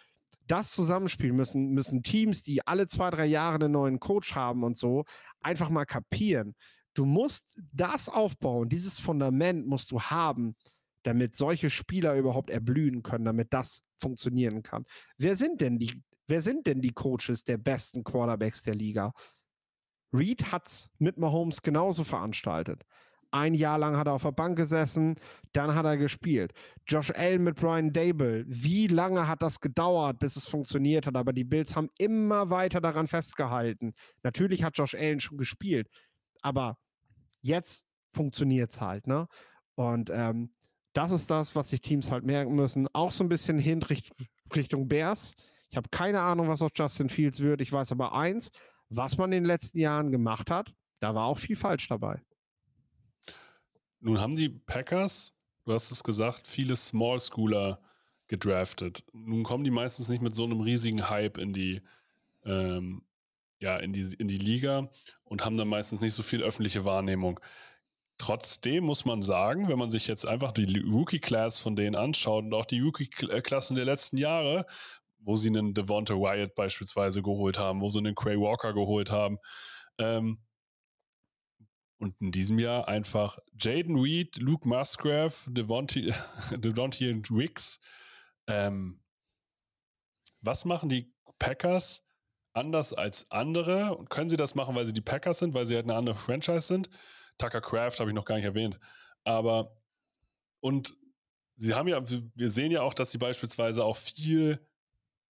das 0.47 0.73
Zusammenspiel 0.73 1.33
müssen, 1.33 1.71
müssen 1.71 2.03
Teams, 2.03 2.43
die 2.43 2.67
alle 2.67 2.87
zwei, 2.87 3.11
drei 3.11 3.27
Jahre 3.27 3.57
einen 3.57 3.73
neuen 3.73 4.01
Coach 4.01 4.35
haben 4.35 4.65
und 4.65 4.77
so, 4.77 5.05
einfach 5.41 5.71
mal 5.71 5.85
kapieren. 5.85 6.55
Du 6.95 7.05
musst 7.05 7.57
das 7.73 8.09
aufbauen, 8.09 8.69
dieses 8.69 8.99
Fundament 8.99 9.67
musst 9.67 9.91
du 9.91 10.01
haben, 10.01 10.57
damit 11.03 11.37
solche 11.37 11.71
Spieler 11.71 12.17
überhaupt 12.17 12.51
erblühen 12.51 13.03
können, 13.03 13.25
damit 13.25 13.53
das 13.53 13.83
funktionieren 14.01 14.63
kann. 14.63 14.85
Wer 15.19 15.37
sind 15.37 15.61
denn 15.61 15.79
die, 15.79 16.03
wer 16.29 16.43
sind 16.43 16.67
denn 16.67 16.81
die 16.81 16.93
Coaches 16.93 17.45
der 17.45 17.59
besten 17.59 18.05
Quarterbacks 18.05 18.63
der 18.63 18.75
Liga? 18.75 19.13
Reed 20.13 20.53
hat's 20.53 20.91
mit 20.99 21.19
Mahomes 21.19 21.63
genauso 21.63 22.05
veranstaltet. 22.05 22.85
Ein 23.33 23.55
Jahr 23.55 23.79
lang 23.79 23.97
hat 23.97 24.07
er 24.07 24.15
auf 24.15 24.23
der 24.23 24.33
Bank 24.33 24.57
gesessen, 24.57 25.17
dann 25.53 25.75
hat 25.75 25.85
er 25.85 25.97
gespielt. 25.97 26.53
Josh 26.87 27.11
Allen 27.11 27.43
mit 27.43 27.57
Brian 27.57 27.93
Dable. 27.93 28.45
Wie 28.47 28.87
lange 28.87 29.27
hat 29.27 29.43
das 29.43 29.61
gedauert, 29.61 30.21
bis 30.21 30.37
es 30.37 30.47
funktioniert 30.47 31.07
hat? 31.07 31.17
Aber 31.17 31.33
die 31.33 31.45
Bills 31.45 31.75
haben 31.75 31.91
immer 31.99 32.51
weiter 32.51 32.81
daran 32.81 33.09
festgehalten. 33.09 33.95
Natürlich 34.23 34.63
hat 34.63 34.79
Josh 34.79 34.95
Allen 34.95 35.21
schon 35.21 35.39
gespielt, 35.39 35.89
aber 36.41 36.79
jetzt 37.43 37.87
funktioniert 38.13 38.71
es 38.71 38.81
halt, 38.81 39.07
ne? 39.07 39.29
Und 39.75 40.11
ähm, 40.11 40.55
das 40.95 41.13
ist 41.13 41.31
das, 41.31 41.55
was 41.55 41.69
sich 41.69 41.83
Teams 41.83 42.11
halt 42.11 42.25
merken 42.25 42.55
müssen. 42.55 42.89
Auch 42.95 43.11
so 43.11 43.23
ein 43.23 43.29
bisschen 43.29 43.59
hin 43.59 43.83
Richt 43.83 44.15
Richtung 44.55 44.89
Bears. 44.89 45.35
Ich 45.69 45.77
habe 45.77 45.89
keine 45.91 46.21
Ahnung, 46.21 46.49
was 46.49 46.63
aus 46.63 46.71
Justin 46.75 47.09
Fields 47.09 47.41
wird. 47.41 47.61
Ich 47.61 47.73
weiß 47.73 47.93
aber 47.93 48.15
eins, 48.15 48.51
was 48.89 49.19
man 49.19 49.33
in 49.33 49.43
den 49.43 49.47
letzten 49.47 49.79
Jahren 49.79 50.11
gemacht 50.11 50.51
hat, 50.51 50.73
da 51.01 51.15
war 51.15 51.27
auch 51.27 51.39
viel 51.39 51.57
falsch 51.57 51.89
dabei. 51.89 52.23
Nun 54.01 54.21
haben 54.21 54.37
die 54.37 54.49
Packers, 54.49 55.35
du 55.65 55.73
hast 55.73 55.91
es 55.91 56.05
gesagt, 56.05 56.47
viele 56.47 56.77
Small 56.77 57.19
Schooler 57.19 57.81
gedraftet. 58.29 59.05
Nun 59.13 59.43
kommen 59.43 59.65
die 59.65 59.71
meistens 59.71 60.09
nicht 60.09 60.23
mit 60.23 60.35
so 60.35 60.45
einem 60.45 60.61
riesigen 60.61 61.09
Hype 61.09 61.39
in 61.39 61.53
die, 61.53 61.83
ähm, 62.45 63.03
ja, 63.59 63.77
in 63.79 63.93
die, 63.93 64.15
in 64.19 64.29
die 64.29 64.39
Liga 64.39 64.91
und 65.25 65.45
haben 65.45 65.57
dann 65.57 65.69
meistens 65.69 66.01
nicht 66.01 66.15
so 66.15 66.23
viel 66.23 66.43
öffentliche 66.43 66.85
Wahrnehmung. 66.85 67.41
Trotzdem 68.19 68.85
muss 68.85 69.05
man 69.05 69.23
sagen, 69.23 69.69
wenn 69.69 69.79
man 69.79 69.91
sich 69.91 70.07
jetzt 70.07 70.27
einfach 70.27 70.53
die 70.53 70.79
Rookie-Class 70.79 71.59
von 71.59 71.77
denen 71.77 71.97
anschaut 71.97 72.45
und 72.45 72.55
auch 72.55 72.65
die 72.65 72.81
Rookie-Klassen 72.81 73.77
der 73.77 73.85
letzten 73.85 74.17
Jahre, 74.17 74.67
wo 75.27 75.37
sie 75.37 75.49
einen 75.49 75.75
Devonta 75.75 76.15
Wyatt 76.15 76.55
beispielsweise 76.55 77.21
geholt 77.21 77.59
haben, 77.59 77.81
wo 77.81 77.91
sie 77.91 77.99
einen 77.99 78.15
Quay 78.15 78.39
Walker 78.39 78.73
geholt 78.73 79.11
haben, 79.11 79.39
ähm, 79.99 80.39
und 81.99 82.15
in 82.21 82.31
diesem 82.31 82.59
Jahr 82.59 82.89
einfach 82.89 83.39
Jaden 83.59 83.99
Reed, 83.99 84.37
Luke 84.37 84.69
Musgrave, 84.69 85.35
Devontae, 85.47 86.13
Devontae 86.57 87.11
und 87.11 87.31
Wicks. 87.31 87.81
Ähm, 88.47 89.03
was 90.43 90.65
machen 90.65 90.89
die 90.89 91.13
Packers 91.39 92.07
anders 92.53 92.93
als 92.93 93.31
andere? 93.31 93.97
Und 93.97 94.11
können 94.11 94.29
sie 94.29 94.37
das 94.37 94.55
machen, 94.55 94.75
weil 94.77 94.87
sie 94.87 94.93
die 94.93 95.01
Packers 95.01 95.39
sind, 95.39 95.55
weil 95.55 95.67
sie 95.67 95.75
halt 95.75 95.87
eine 95.87 95.97
andere 95.97 96.17
Franchise 96.17 96.67
sind? 96.67 96.91
Tucker 97.39 97.63
Craft 97.63 97.99
habe 97.99 98.11
ich 98.11 98.15
noch 98.15 98.27
gar 98.27 98.37
nicht 98.37 98.45
erwähnt. 98.45 98.79
Aber 99.25 99.75
und 100.61 100.95
sie 101.57 101.75
haben 101.75 101.89
ja, 101.89 102.03
wir 102.09 102.51
sehen 102.51 102.73
ja 102.73 102.83
auch, 102.83 102.95
dass 102.95 103.11
sie 103.11 103.19
beispielsweise 103.19 103.83
auch 103.85 103.97
viel 103.97 104.61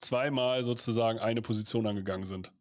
zweimal 0.00 0.64
sozusagen 0.64 1.18
eine 1.18 1.42
Position 1.42 1.86
angegangen 1.86 2.26
sind. 2.26 2.52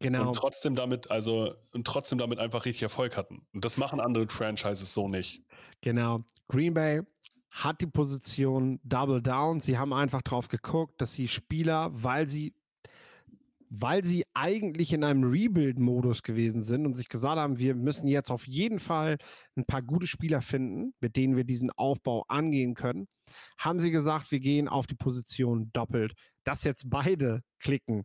Genau. 0.00 0.28
Und 0.28 0.36
trotzdem 0.36 0.74
damit, 0.74 1.10
also, 1.10 1.54
und 1.72 1.86
trotzdem 1.86 2.18
damit 2.18 2.38
einfach 2.38 2.66
richtig 2.66 2.82
Erfolg 2.82 3.16
hatten. 3.16 3.46
Und 3.52 3.64
das 3.64 3.76
machen 3.76 4.00
andere 4.00 4.28
Franchises 4.28 4.92
so 4.92 5.08
nicht. 5.08 5.42
Genau. 5.80 6.24
Green 6.48 6.74
Bay 6.74 7.02
hat 7.50 7.80
die 7.80 7.86
Position 7.86 8.80
Double 8.82 9.22
Down. 9.22 9.60
Sie 9.60 9.78
haben 9.78 9.92
einfach 9.92 10.22
drauf 10.22 10.48
geguckt, 10.48 11.00
dass 11.00 11.14
die 11.14 11.28
Spieler, 11.28 11.90
weil 11.92 12.28
sie 12.28 12.54
weil 13.80 14.04
sie 14.04 14.24
eigentlich 14.34 14.92
in 14.92 15.04
einem 15.04 15.24
Rebuild-Modus 15.24 16.22
gewesen 16.22 16.62
sind 16.62 16.86
und 16.86 16.94
sich 16.94 17.08
gesagt 17.08 17.38
haben, 17.38 17.58
wir 17.58 17.74
müssen 17.74 18.06
jetzt 18.06 18.30
auf 18.30 18.46
jeden 18.46 18.78
Fall 18.78 19.16
ein 19.56 19.64
paar 19.64 19.82
gute 19.82 20.06
Spieler 20.06 20.42
finden, 20.42 20.94
mit 21.00 21.16
denen 21.16 21.36
wir 21.36 21.44
diesen 21.44 21.70
Aufbau 21.70 22.24
angehen 22.28 22.74
können, 22.74 23.08
haben 23.58 23.80
sie 23.80 23.90
gesagt, 23.90 24.30
wir 24.30 24.40
gehen 24.40 24.68
auf 24.68 24.86
die 24.86 24.94
Position 24.94 25.70
doppelt. 25.72 26.12
Dass 26.44 26.64
jetzt 26.64 26.90
beide 26.90 27.40
klicken, 27.58 28.04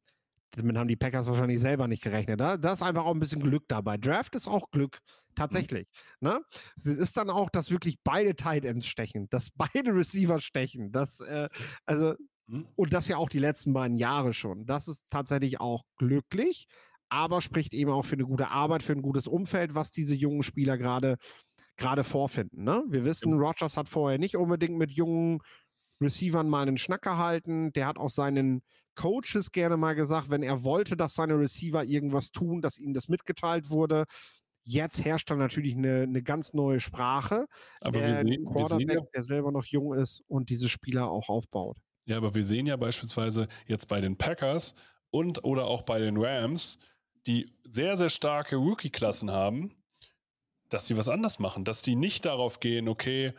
damit 0.51 0.77
haben 0.77 0.87
die 0.87 0.95
Packers 0.95 1.27
wahrscheinlich 1.27 1.59
selber 1.59 1.87
nicht 1.87 2.03
gerechnet. 2.03 2.39
Da, 2.39 2.57
da 2.57 2.73
ist 2.73 2.81
einfach 2.81 3.05
auch 3.05 3.13
ein 3.13 3.19
bisschen 3.19 3.43
Glück 3.43 3.65
dabei. 3.67 3.97
Draft 3.97 4.35
ist 4.35 4.47
auch 4.47 4.71
Glück, 4.71 4.99
tatsächlich. 5.35 5.87
Mhm. 6.21 6.29
Ne? 6.29 6.41
Es 6.75 6.85
ist 6.85 7.17
dann 7.17 7.29
auch, 7.29 7.49
dass 7.49 7.69
wirklich 7.69 7.97
beide 8.03 8.35
Tight 8.35 8.65
Ends 8.65 8.87
stechen, 8.87 9.29
dass 9.29 9.49
beide 9.55 9.93
Receiver 9.93 10.39
stechen. 10.39 10.91
Das, 10.91 11.19
äh, 11.19 11.49
also. 11.85 12.15
Und 12.75 12.93
das 12.93 13.07
ja 13.07 13.17
auch 13.17 13.29
die 13.29 13.39
letzten 13.39 13.73
beiden 13.73 13.97
Jahre 13.97 14.33
schon. 14.33 14.65
Das 14.65 14.87
ist 14.87 15.05
tatsächlich 15.09 15.59
auch 15.59 15.83
glücklich, 15.97 16.67
aber 17.09 17.41
spricht 17.41 17.73
eben 17.73 17.91
auch 17.91 18.05
für 18.05 18.15
eine 18.15 18.25
gute 18.25 18.49
Arbeit, 18.49 18.83
für 18.83 18.93
ein 18.93 19.01
gutes 19.01 19.27
Umfeld, 19.27 19.75
was 19.75 19.91
diese 19.91 20.15
jungen 20.15 20.43
Spieler 20.43 20.77
gerade 20.77 21.17
gerade 21.79 22.03
vorfinden. 22.03 22.63
Ne? 22.63 22.83
Wir 22.89 23.05
wissen, 23.05 23.33
Rogers 23.33 23.77
hat 23.77 23.89
vorher 23.89 24.19
nicht 24.19 24.35
unbedingt 24.35 24.77
mit 24.77 24.91
jungen 24.91 25.39
Receivern 26.01 26.47
mal 26.47 26.61
einen 26.61 26.77
Schnack 26.77 27.01
gehalten. 27.01 27.73
Der 27.73 27.87
hat 27.87 27.97
auch 27.97 28.09
seinen 28.09 28.61
Coaches 28.95 29.51
gerne 29.51 29.77
mal 29.77 29.95
gesagt, 29.95 30.29
wenn 30.29 30.43
er 30.43 30.63
wollte, 30.63 30.95
dass 30.95 31.15
seine 31.15 31.39
Receiver 31.39 31.83
irgendwas 31.85 32.31
tun, 32.31 32.61
dass 32.61 32.77
ihnen 32.77 32.93
das 32.93 33.07
mitgeteilt 33.07 33.69
wurde. 33.69 34.05
Jetzt 34.65 35.03
herrscht 35.03 35.31
da 35.31 35.35
natürlich 35.35 35.75
eine, 35.75 36.01
eine 36.01 36.21
ganz 36.21 36.53
neue 36.53 36.79
Sprache. 36.79 37.45
Aber 37.81 37.99
der 37.99 38.23
wir 38.23 38.33
sehen, 38.33 38.45
Quarterback, 38.45 38.87
wir 38.87 38.87
sehen 38.87 38.89
ja, 38.89 39.09
der 39.15 39.23
selber 39.23 39.51
noch 39.51 39.65
jung 39.65 39.93
ist 39.93 40.21
und 40.27 40.49
diese 40.49 40.69
Spieler 40.69 41.09
auch 41.09 41.29
aufbaut. 41.29 41.77
Ja, 42.09 42.17
aber 42.17 42.33
wir 42.33 42.43
sehen 42.43 42.65
ja 42.65 42.75
beispielsweise 42.75 43.47
jetzt 43.67 43.87
bei 43.87 44.01
den 44.01 44.17
Packers 44.17 44.73
und 45.11 45.43
oder 45.43 45.65
auch 45.65 45.83
bei 45.83 45.99
den 45.99 46.17
Rams, 46.17 46.79
die 47.27 47.53
sehr, 47.63 47.97
sehr 47.97 48.09
starke 48.09 48.55
Rookie-Klassen 48.55 49.29
haben, 49.29 49.75
dass 50.69 50.87
sie 50.87 50.97
was 50.97 51.07
anders 51.07 51.37
machen, 51.37 51.65
dass 51.65 51.83
die 51.83 51.95
nicht 51.95 52.25
darauf 52.25 52.59
gehen, 52.59 52.87
okay, 52.87 53.33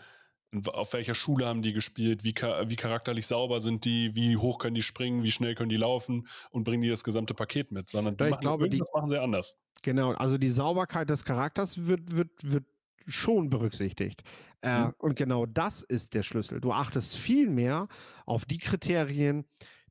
auf 0.67 0.93
welcher 0.93 1.17
Schule 1.17 1.47
haben 1.47 1.63
die 1.63 1.73
gespielt, 1.73 2.23
wie, 2.23 2.33
wie 2.33 2.77
charakterlich 2.77 3.27
sauber 3.27 3.61
sind 3.61 3.85
die, 3.85 4.15
wie 4.15 4.37
hoch 4.37 4.59
können 4.59 4.77
die 4.77 4.83
springen, 4.85 5.25
wie 5.25 5.33
schnell 5.33 5.57
können 5.57 5.69
die 5.69 5.77
laufen 5.77 6.29
und 6.51 6.63
bringen 6.63 6.83
die 6.85 6.89
das 6.89 7.03
gesamte 7.03 7.35
Paket 7.35 7.73
mit, 7.73 7.89
sondern 7.89 8.17
die 8.17 8.25
ich 8.25 8.31
machen, 8.31 8.41
glaube, 8.41 8.71
die, 8.71 8.83
machen 8.95 9.09
sie 9.09 9.21
anders. 9.21 9.59
Genau, 9.83 10.13
also 10.13 10.39
die 10.39 10.51
Sauberkeit 10.51 11.11
des 11.11 11.25
Charakters 11.25 11.87
wird, 11.87 12.17
wird, 12.17 12.31
wird 12.43 12.65
schon 13.11 13.51
berücksichtigt. 13.51 14.23
Äh, 14.63 14.87
mhm. 14.87 14.95
Und 14.99 15.17
genau 15.17 15.47
das 15.47 15.83
ist 15.83 16.15
der 16.15 16.23
Schlüssel. 16.23 16.61
Du 16.61 16.73
achtest 16.73 17.17
viel 17.17 17.49
mehr 17.49 17.89
auf 18.27 18.45
die 18.45 18.59
Kriterien, 18.59 19.45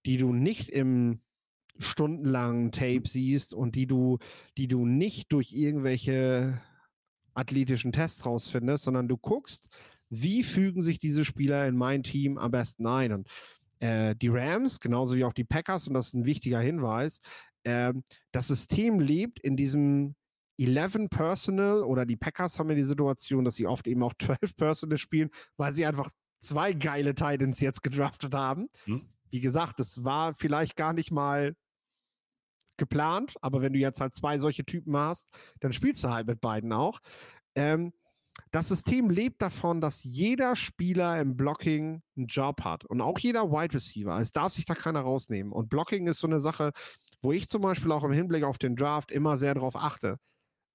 die 0.06 0.18
du 0.18 0.34
nicht 0.34 0.70
im 0.70 1.22
stundenlangen 1.80 2.72
Tape 2.72 3.04
siehst 3.06 3.54
und 3.54 3.76
die 3.76 3.88
du, 3.88 4.20
die 4.58 4.68
du 4.68 4.86
nicht 4.86 5.32
durch 5.32 5.54
irgendwelche 5.54 6.62
athletischen 7.34 7.92
Tests 7.92 8.26
rausfindest, 8.26 8.84
sondern 8.84 9.08
du 9.08 9.18
guckst, 9.18 9.70
wie 10.10 10.44
fügen 10.44 10.82
sich 10.82 11.00
diese 11.00 11.24
Spieler 11.24 11.68
in 11.68 11.78
mein 11.78 12.04
Team 12.04 12.38
am 12.38 12.52
besten 12.52 12.86
ein? 12.88 13.14
Und 13.14 13.28
äh, 13.80 14.16
die 14.16 14.28
Rams, 14.28 14.80
genauso 14.80 15.16
wie 15.16 15.24
auch 15.24 15.34
die 15.34 15.44
Packers, 15.44 15.88
und 15.88 15.94
das 15.94 16.08
ist 16.08 16.16
ein 16.16 16.26
wichtiger 16.26 16.60
Hinweis, 16.60 17.22
äh, 17.64 17.94
das 18.32 18.48
System 18.48 19.00
lebt 19.00 19.40
in 19.40 19.56
diesem 19.56 20.16
11 20.66 21.10
Personal 21.10 21.84
oder 21.84 22.06
die 22.06 22.18
Packers 22.18 22.60
haben 22.60 22.70
ja 22.70 22.76
die 22.76 22.84
Situation, 22.84 23.46
dass 23.46 23.56
sie 23.56 23.68
oft 23.68 23.88
eben 23.88 24.04
auch 24.04 24.14
12 24.20 24.56
Personal 24.56 24.98
spielen, 24.98 25.30
weil 25.58 25.74
sie 25.74 25.86
einfach 25.86 26.10
zwei 26.42 26.74
geile 26.74 27.16
Titans 27.16 27.60
jetzt 27.60 27.84
gedraftet 27.84 28.34
haben. 28.34 28.70
Hm. 28.86 29.02
Wie 29.32 29.42
gesagt, 29.42 29.80
das 29.80 30.04
war 30.04 30.34
vielleicht 30.34 30.76
gar 30.76 30.94
nicht 30.94 31.12
mal 31.12 31.56
geplant, 32.78 33.36
aber 33.42 33.62
wenn 33.62 33.74
du 33.74 33.80
jetzt 33.80 34.02
halt 34.02 34.16
zwei 34.16 34.40
solche 34.40 34.66
Typen 34.66 34.96
hast, 34.96 35.28
dann 35.60 35.74
spielst 35.74 36.04
du 36.04 36.10
halt 36.10 36.28
mit 36.28 36.42
beiden 36.42 36.74
auch. 36.74 37.00
Ähm, 37.56 37.94
das 38.52 38.70
System 38.70 39.10
lebt 39.10 39.42
davon, 39.42 39.82
dass 39.82 40.04
jeder 40.04 40.56
Spieler 40.56 41.20
im 41.20 41.36
Blocking 41.36 42.02
einen 42.18 42.28
Job 42.28 42.64
hat 42.64 42.86
und 42.86 43.02
auch 43.02 43.20
jeder 43.20 43.52
Wide 43.52 43.74
Receiver. 43.74 44.18
Es 44.20 44.32
darf 44.32 44.54
sich 44.54 44.66
da 44.66 44.76
keiner 44.76 45.02
rausnehmen. 45.02 45.52
Und 45.52 45.70
Blocking 45.70 46.08
ist 46.08 46.20
so 46.20 46.28
eine 46.28 46.40
Sache, 46.40 46.72
wo 47.22 47.32
ich 47.32 47.50
zum 47.50 47.62
Beispiel 47.62 47.92
auch 47.92 48.04
im 48.04 48.14
Hinblick 48.14 48.44
auf 48.44 48.58
den 48.58 48.76
Draft 48.76 49.12
immer 49.12 49.38
sehr 49.38 49.54
darauf 49.54 49.76
achte. 49.76 50.16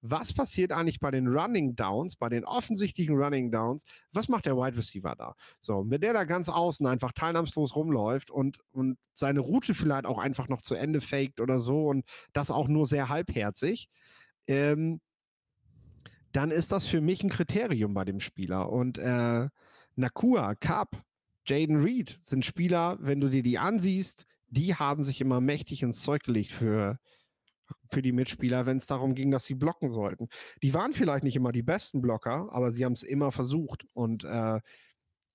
Was 0.07 0.33
passiert 0.33 0.71
eigentlich 0.71 0.99
bei 0.99 1.09
den 1.09 1.27
Running 1.27 1.75
Downs, 1.75 2.15
bei 2.15 2.29
den 2.29 2.45
offensichtlichen 2.45 3.15
Running 3.15 3.51
Downs? 3.51 3.85
Was 4.11 4.29
macht 4.29 4.45
der 4.45 4.55
Wide 4.55 4.77
Receiver 4.77 5.15
da? 5.15 5.35
So, 5.59 5.83
wenn 5.87 6.01
der 6.01 6.13
da 6.13 6.25
ganz 6.25 6.49
außen 6.49 6.85
einfach 6.85 7.11
teilnahmslos 7.11 7.75
rumläuft 7.75 8.29
und, 8.29 8.59
und 8.71 8.97
seine 9.13 9.39
Route 9.39 9.73
vielleicht 9.73 10.05
auch 10.05 10.19
einfach 10.19 10.47
noch 10.47 10.61
zu 10.61 10.75
Ende 10.75 11.01
faked 11.01 11.41
oder 11.41 11.59
so 11.59 11.87
und 11.87 12.05
das 12.33 12.51
auch 12.51 12.67
nur 12.67 12.85
sehr 12.85 13.09
halbherzig, 13.09 13.89
ähm, 14.47 15.01
dann 16.31 16.51
ist 16.51 16.71
das 16.71 16.85
für 16.85 17.01
mich 17.01 17.23
ein 17.23 17.29
Kriterium 17.29 17.93
bei 17.93 18.05
dem 18.05 18.19
Spieler. 18.19 18.71
Und 18.71 18.97
äh, 18.97 19.49
Nakua, 19.95 20.55
Cup, 20.55 21.01
Jaden 21.47 21.81
Reed 21.81 22.19
sind 22.21 22.45
Spieler, 22.45 22.97
wenn 22.99 23.21
du 23.21 23.29
dir 23.29 23.43
die 23.43 23.57
ansiehst, 23.57 24.27
die 24.47 24.75
haben 24.75 25.03
sich 25.03 25.21
immer 25.21 25.41
mächtig 25.41 25.81
ins 25.83 26.01
Zeug 26.01 26.23
gelegt 26.23 26.51
für, 26.51 26.99
für 27.89 28.01
die 28.01 28.11
Mitspieler, 28.11 28.65
wenn 28.65 28.77
es 28.77 28.87
darum 28.87 29.15
ging, 29.15 29.31
dass 29.31 29.45
sie 29.45 29.55
blocken 29.55 29.89
sollten. 29.89 30.29
Die 30.61 30.73
waren 30.73 30.93
vielleicht 30.93 31.23
nicht 31.23 31.35
immer 31.35 31.51
die 31.51 31.63
besten 31.63 32.01
Blocker, 32.01 32.49
aber 32.51 32.71
sie 32.71 32.85
haben 32.85 32.93
es 32.93 33.03
immer 33.03 33.31
versucht. 33.31 33.85
Und 33.93 34.23
äh, 34.23 34.59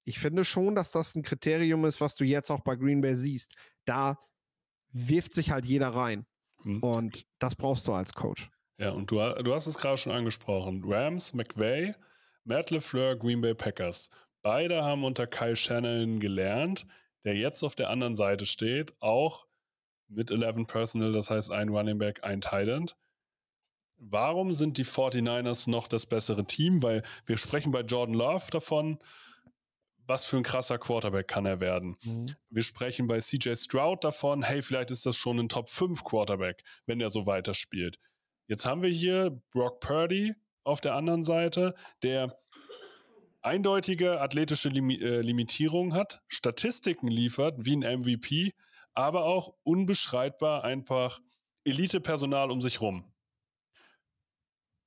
ich 0.05 0.19
finde 0.19 0.45
schon, 0.45 0.75
dass 0.75 0.91
das 0.91 1.15
ein 1.15 1.23
Kriterium 1.23 1.85
ist, 1.85 2.01
was 2.01 2.17
du 2.17 2.25
jetzt 2.25 2.51
auch 2.51 2.61
bei 2.61 2.77
Green 2.77 3.01
Bay 3.01 3.15
siehst. 3.15 3.55
Da 3.85 4.19
wirft 4.93 5.35
sich 5.35 5.51
halt 5.51 5.67
jeder 5.67 5.89
rein. 5.89 6.27
Mhm. 6.65 6.81
Und 6.81 7.27
das 7.39 7.57
brauchst 7.57 7.87
du 7.87 7.93
als 7.93 8.13
Coach. 8.13 8.51
Ja, 8.79 8.91
und 8.91 9.11
du, 9.11 9.17
du 9.17 9.55
hast 9.55 9.67
es 9.67 9.79
gerade 9.79 9.99
schon 9.99 10.13
angesprochen. 10.13 10.83
Rams, 10.85 11.35
McVay, 11.35 11.95
Matt 12.45 12.71
LeFleur, 12.71 13.17
Green 13.17 13.41
Bay 13.41 13.55
Packers. 13.55 14.11
Beide 14.43 14.83
haben 14.83 15.05
unter 15.05 15.27
Kyle 15.27 15.57
Shannon 15.57 16.19
gelernt, 16.19 16.87
der 17.25 17.37
jetzt 17.37 17.63
auf 17.63 17.75
der 17.75 17.91
anderen 17.91 18.15
Seite 18.15 18.47
steht, 18.47 18.95
auch 19.01 19.47
mit 20.11 20.31
11 20.31 20.67
Personal, 20.67 21.13
das 21.13 21.31
heißt 21.31 21.51
ein 21.51 21.69
Running 21.71 21.99
Back, 21.99 22.25
ein 22.25 22.41
Tight 22.41 22.97
Warum 23.97 24.55
sind 24.55 24.79
die 24.79 24.85
49ers 24.85 25.69
noch 25.69 25.87
das 25.87 26.07
bessere 26.07 26.45
Team? 26.47 26.83
Weil 26.83 27.03
wir 27.27 27.37
sprechen 27.37 27.71
bei 27.71 27.83
Jordan 27.83 28.15
Love 28.15 28.47
davon, 28.51 28.99
was 30.07 30.25
für 30.25 30.39
ein 30.39 30.43
krasser 30.43 30.79
Quarterback 30.79 31.29
kann 31.29 31.47
er 31.47 31.61
werden. 31.61 31.97
Mhm. 32.03 32.35
Wir 32.49 32.63
sprechen 32.63 33.07
bei 33.07 33.21
CJ 33.21 33.57
Stroud 33.57 34.03
davon, 34.03 34.43
hey, 34.43 34.63
vielleicht 34.63 34.91
ist 34.91 35.07
das 35.07 35.17
schon 35.17 35.39
ein 35.39 35.49
Top 35.49 35.69
5 35.69 36.03
Quarterback, 36.03 36.65
wenn 36.87 37.01
er 37.01 37.11
so 37.11 37.27
weiterspielt. 37.27 37.99
Jetzt 38.47 38.67
haben 38.67 38.83
wir 38.83 38.91
hier 38.91 39.41
Brock 39.53 39.81
Purdy 39.81 40.35
auf 40.65 40.81
der 40.81 40.95
anderen 40.95 41.23
Seite, 41.23 41.75
der 42.03 42.37
eindeutige 43.43 44.21
athletische 44.21 44.69
Lim 44.69 44.91
äh, 44.91 45.21
Limitierungen 45.21 45.95
hat, 45.95 46.23
Statistiken 46.27 47.09
liefert 47.09 47.65
wie 47.65 47.77
ein 47.77 48.01
MVP, 48.01 48.53
aber 48.95 49.25
auch 49.25 49.55
unbeschreibbar 49.63 50.65
einfach 50.65 51.21
Elite-Personal 51.65 52.51
um 52.51 52.61
sich 52.61 52.81
rum. 52.81 53.05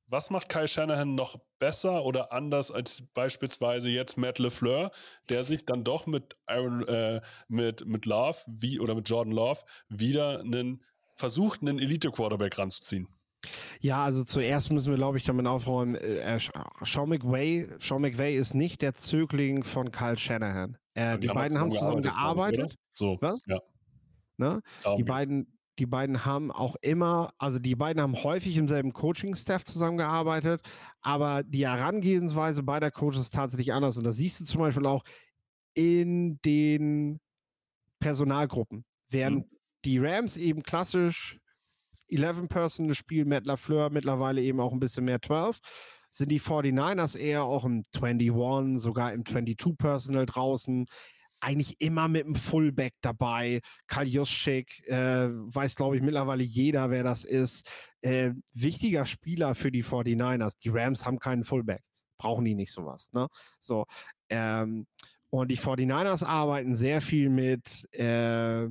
Was 0.08 0.30
macht 0.30 0.50
Kai 0.50 0.68
Shanahan 0.68 1.16
noch 1.16 1.40
besser 1.58 2.06
oder 2.06 2.32
anders 2.32 2.70
als 2.70 3.02
beispielsweise 3.14 3.90
jetzt 3.90 4.18
Matt 4.18 4.38
LeFleur, 4.38 4.92
der 5.30 5.44
sich 5.44 5.66
dann 5.66 5.84
doch 5.84 6.06
mit 6.06 6.36
Aaron, 6.46 6.86
äh, 6.88 7.22
mit, 7.48 7.86
mit 7.88 8.06
Love 8.06 8.38
wie, 8.48 8.80
oder 8.80 8.96
mit 8.96 9.10
Jordan 9.10 9.34
Love 9.34 9.62
wieder 9.90 10.42
einen 10.42 10.84
versucht, 11.16 11.62
einen 11.62 11.80
Elite-Quarterback 11.80 12.58
ranzuziehen? 12.60 13.08
Ja, 13.80 14.04
also 14.04 14.24
zuerst 14.24 14.72
müssen 14.72 14.92
wir, 14.92 14.98
glaube 14.98 15.18
ich, 15.18 15.24
damit 15.24 15.48
aufräumen, 15.48 15.96
äh, 15.96 16.40
Sean 16.84 17.10
McVay, 17.10 17.68
Sean 17.80 18.02
McVay 18.02 18.38
ist 18.38 18.54
nicht 18.54 18.82
der 18.82 18.94
Zögling 18.94 19.64
von 19.64 19.92
Kyle 19.92 20.18
Shanahan. 20.18 20.78
Äh, 20.94 21.18
die, 21.20 21.28
beiden 21.28 21.60
haben 21.60 21.72
zusammen 21.72 22.04
gearbeitet. 22.04 22.76
So, 22.92 23.18
Was? 23.20 23.42
Ja. 23.48 23.60
Ne? 24.38 24.62
Die 24.98 25.04
beiden, 25.04 25.58
die 25.80 25.86
beiden 25.86 26.26
haben 26.26 26.52
auch 26.52 26.76
immer, 26.82 27.34
also 27.38 27.60
die 27.60 27.76
beiden 27.76 28.02
haben 28.02 28.16
häufig 28.24 28.58
im 28.58 28.68
selben 28.68 28.94
Coaching-Staff 28.94 29.64
zusammengearbeitet, 29.64 30.62
aber 31.02 31.44
die 31.44 31.68
Herangehensweise 31.68 32.64
beider 32.64 32.92
Coaches 32.92 33.24
ist 33.24 33.34
tatsächlich 33.34 33.74
anders. 33.74 33.98
Und 33.98 34.04
das 34.04 34.18
siehst 34.18 34.42
du 34.42 34.46
zum 34.46 34.62
Beispiel 34.62 34.86
auch 34.86 35.04
in 35.74 36.40
den 36.42 37.20
Personalgruppen. 38.00 38.86
Während 39.10 39.46
hm. 39.46 39.58
die 39.86 39.98
Rams 39.98 40.38
eben 40.38 40.64
klassisch 40.64 41.40
11 42.10 42.48
Person 42.48 42.94
Spiel, 42.94 43.26
Matt 43.26 43.46
LaFleur 43.46 43.90
mittlerweile 43.90 44.42
eben 44.42 44.60
auch 44.60 44.74
ein 44.74 44.80
bisschen 44.80 45.06
mehr 45.06 45.22
12. 45.22 45.60
Sind 46.10 46.30
die 46.30 46.40
49ers 46.40 47.18
eher 47.18 47.44
auch 47.44 47.66
im 47.66 47.84
21, 47.96 48.80
sogar 48.80 49.14
im 49.14 49.26
22 49.26 49.78
Personal 49.78 50.26
draußen. 50.28 50.86
Eigentlich 51.44 51.80
immer 51.82 52.08
mit 52.08 52.26
einem 52.26 52.36
Fullback 52.36 52.94
dabei. 53.02 53.62
Kaljuschik, 53.88 54.88
äh, 54.88 55.30
weiß, 55.30 55.76
glaube 55.76 55.98
ich, 55.98 56.02
mittlerweile 56.02 56.44
jeder, 56.44 56.90
wer 56.90 57.04
das 57.04 57.24
ist. 57.24 57.70
Äh, 58.02 58.32
wichtiger 58.54 59.06
Spieler 59.06 59.54
für 59.56 59.72
die 59.72 59.84
49ers. 59.84 60.54
Die 60.64 60.70
Rams 60.70 61.06
haben 61.06 61.20
keinen 61.20 61.44
Fullback. 61.44 61.84
Brauchen 62.18 62.46
die 62.46 62.56
nicht 62.56 62.72
sowas. 62.72 63.12
Ne? 63.14 63.28
So, 63.60 63.86
ähm, 64.30 64.88
und 65.30 65.50
die 65.50 65.58
49ers 65.58 66.24
arbeiten 66.24 66.76
sehr 66.76 67.02
viel 67.02 67.30
mit, 67.30 67.88
äh, 67.94 68.68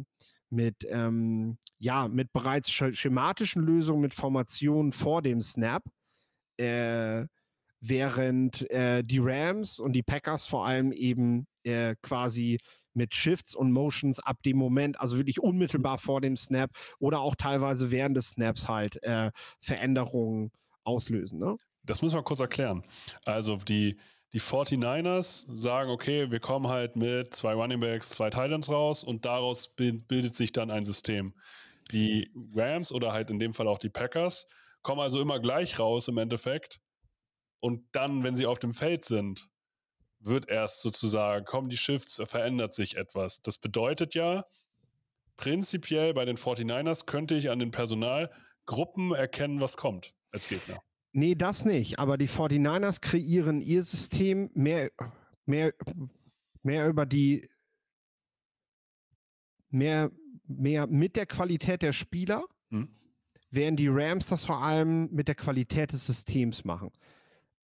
mit, 0.49 0.87
ähm, 0.89 1.59
ja, 1.79 2.09
mit 2.09 2.33
bereits 2.33 2.71
schematischen 2.71 3.63
Lösungen, 3.63 4.01
mit 4.01 4.15
Formationen 4.15 4.93
vor 4.93 5.23
dem 5.23 5.41
Snap. 5.41 5.83
Äh, 6.59 7.27
während 7.81 8.71
äh, 8.71 9.03
die 9.03 9.19
Rams 9.19 9.81
und 9.81 9.93
die 9.93 10.05
Packers 10.05 10.47
vor 10.47 10.65
allem 10.65 10.93
eben 10.93 11.49
äh, 11.65 11.95
quasi 12.03 12.59
mit 12.95 13.15
Shifts 13.15 13.55
und 13.55 13.73
Motions 13.73 14.19
ab 14.19 14.43
dem 14.43 14.57
Moment, 14.59 15.01
also 15.01 15.17
wirklich 15.17 15.41
unmittelbar 15.41 15.99
vor 15.99 16.21
dem 16.21 16.37
Snap 16.37 16.71
oder 16.99 17.21
auch 17.21 17.35
teilweise 17.35 17.91
während 17.91 18.17
des 18.17 18.31
Snaps 18.31 18.69
halt 18.69 19.03
äh, 19.03 19.31
Veränderungen 19.61 20.51
auslösen. 20.85 21.39
Ne? 21.39 21.57
Das 21.85 22.03
müssen 22.03 22.17
wir 22.17 22.23
kurz 22.23 22.41
erklären. 22.41 22.83
Also 23.25 23.57
die, 23.57 23.99
die 24.33 24.41
49ers 24.41 25.47
sagen, 25.57 25.91
okay, 25.91 26.31
wir 26.31 26.41
kommen 26.41 26.69
halt 26.69 26.97
mit 26.97 27.35
zwei 27.35 27.55
Running 27.55 27.81
Backs, 27.81 28.11
zwei 28.11 28.31
Titans 28.31 28.69
raus 28.69 29.05
und 29.05 29.25
daraus 29.25 29.75
bildet 29.75 30.35
sich 30.35 30.53
dann 30.53 30.71
ein 30.71 30.85
System. 30.85 31.35
Die 31.91 32.31
Rams 32.55 32.93
oder 32.93 33.13
halt 33.13 33.31
in 33.31 33.39
dem 33.39 33.55
Fall 33.55 33.69
auch 33.69 33.79
die 33.79 33.91
Packers 33.91 34.47
kommen 34.83 35.01
also 35.01 35.21
immer 35.21 35.41
gleich 35.41 35.79
raus 35.79 36.09
im 36.09 36.19
Endeffekt. 36.19 36.81
Und 37.61 37.85
dann, 37.93 38.25
wenn 38.25 38.35
sie 38.35 38.47
auf 38.47 38.59
dem 38.59 38.75
Feld 38.75 39.05
sind, 39.05 39.49
wird 40.25 40.49
erst 40.49 40.81
sozusagen, 40.81 41.45
kommen 41.45 41.69
die 41.69 41.77
Shifts, 41.77 42.21
verändert 42.27 42.75
sich 42.75 42.97
etwas. 42.97 43.43
Das 43.43 43.59
bedeutet 43.59 44.15
ja, 44.15 44.45
prinzipiell 45.37 46.15
bei 46.15 46.25
den 46.25 46.37
49ers 46.37 47.07
könnte 47.07 47.35
ich 47.35 47.51
an 47.51 47.59
den 47.59 47.71
Personalgruppen 47.71 49.13
erkennen, 49.13 49.61
was 49.61 49.77
kommt 49.77 50.15
als 50.31 50.49
Gegner. 50.49 50.81
Nee, 51.13 51.35
das 51.35 51.65
nicht. 51.65 51.99
Aber 51.99 52.17
die 52.17 52.29
49ers 52.29 53.01
kreieren 53.01 53.61
ihr 53.61 53.83
System 53.83 54.51
mehr, 54.55 54.91
mehr, 55.45 55.75
mehr 56.63 56.89
über 56.89 57.05
die, 57.05 57.49
mehr, 59.69 60.11
mehr 60.47 60.87
mit 60.87 61.17
der 61.17 61.27
Qualität 61.27 61.83
der 61.83 61.93
Spieler, 61.93 62.45
hm. 62.71 62.89
während 63.51 63.79
die 63.79 63.89
Rams 63.89 64.29
das 64.29 64.47
vor 64.47 64.63
allem 64.63 65.11
mit 65.13 65.29
der 65.29 65.35
Qualität 65.35 65.93
des 65.93 66.07
Systems 66.07 66.65
machen. 66.65 66.91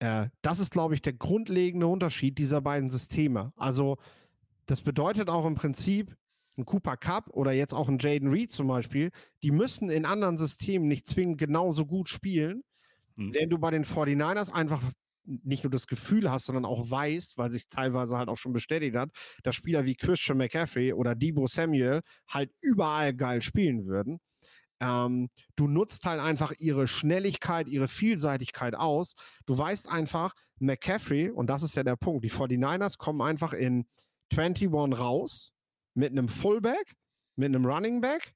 Äh, 0.00 0.28
das 0.42 0.60
ist, 0.60 0.72
glaube 0.72 0.94
ich, 0.94 1.02
der 1.02 1.12
grundlegende 1.12 1.86
Unterschied 1.86 2.38
dieser 2.38 2.60
beiden 2.60 2.90
Systeme. 2.90 3.52
Also, 3.56 3.96
das 4.66 4.82
bedeutet 4.82 5.28
auch 5.28 5.46
im 5.46 5.54
Prinzip, 5.54 6.16
ein 6.58 6.64
Cooper 6.64 6.96
Cup 6.96 7.30
oder 7.30 7.52
jetzt 7.52 7.72
auch 7.72 7.88
ein 7.88 7.98
Jaden 7.98 8.30
Reed 8.30 8.50
zum 8.50 8.66
Beispiel, 8.66 9.10
die 9.42 9.52
müssen 9.52 9.90
in 9.90 10.04
anderen 10.04 10.36
Systemen 10.36 10.88
nicht 10.88 11.06
zwingend 11.06 11.38
genauso 11.38 11.86
gut 11.86 12.08
spielen, 12.08 12.62
mhm. 13.16 13.32
während 13.32 13.52
du 13.52 13.58
bei 13.58 13.70
den 13.70 13.84
49ers 13.84 14.52
einfach 14.52 14.82
nicht 15.24 15.62
nur 15.62 15.70
das 15.70 15.86
Gefühl 15.86 16.30
hast, 16.30 16.46
sondern 16.46 16.64
auch 16.64 16.90
weißt, 16.90 17.36
weil 17.36 17.52
sich 17.52 17.68
teilweise 17.68 18.16
halt 18.16 18.28
auch 18.28 18.38
schon 18.38 18.52
bestätigt 18.52 18.96
hat, 18.96 19.10
dass 19.42 19.54
Spieler 19.54 19.84
wie 19.84 19.94
Christian 19.94 20.38
McCaffrey 20.38 20.92
oder 20.92 21.14
Debo 21.14 21.46
Samuel 21.46 22.00
halt 22.26 22.50
überall 22.60 23.14
geil 23.14 23.42
spielen 23.42 23.86
würden. 23.86 24.20
Ähm, 24.80 25.28
du 25.56 25.66
nutzt 25.66 26.04
halt 26.06 26.20
einfach 26.20 26.52
ihre 26.58 26.86
Schnelligkeit, 26.86 27.68
ihre 27.68 27.88
Vielseitigkeit 27.88 28.74
aus. 28.74 29.14
Du 29.46 29.56
weißt 29.56 29.88
einfach, 29.88 30.34
McCaffrey, 30.60 31.30
und 31.30 31.48
das 31.48 31.62
ist 31.62 31.74
ja 31.74 31.82
der 31.82 31.96
Punkt, 31.96 32.24
die 32.24 32.30
49ers 32.30 32.98
kommen 32.98 33.20
einfach 33.20 33.52
in 33.52 33.86
21 34.32 34.72
raus 34.98 35.52
mit 35.94 36.12
einem 36.12 36.28
Fullback, 36.28 36.96
mit 37.36 37.46
einem 37.46 37.64
Running 37.64 38.00
Back 38.00 38.34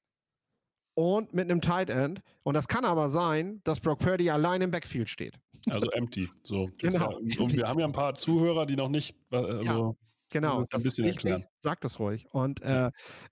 und 0.95 1.33
mit 1.33 1.49
einem 1.49 1.61
Tight 1.61 1.89
End. 1.89 2.21
Und 2.43 2.53
das 2.55 2.67
kann 2.67 2.85
aber 2.85 3.09
sein, 3.09 3.61
dass 3.63 3.79
Brock 3.79 3.99
Purdy 3.99 4.29
allein 4.29 4.61
im 4.61 4.71
Backfield 4.71 5.09
steht. 5.09 5.39
Also 5.69 5.89
empty. 5.91 6.29
So. 6.43 6.69
Genau. 6.79 7.19
Ja, 7.21 7.39
und 7.39 7.53
wir 7.53 7.67
haben 7.67 7.79
ja 7.79 7.85
ein 7.85 7.93
paar 7.93 8.15
Zuhörer, 8.15 8.65
die 8.65 8.75
noch 8.75 8.89
nicht, 8.89 9.15
also 9.31 9.63
ja, 9.63 9.93
genau, 10.29 10.61
das 10.61 10.71
ein 10.73 10.83
bisschen 10.83 11.05
erklären. 11.05 11.43
Sag 11.59 11.81
das 11.81 11.99
ruhig. 11.99 12.25
Und 12.31 12.61
äh, 12.61 12.91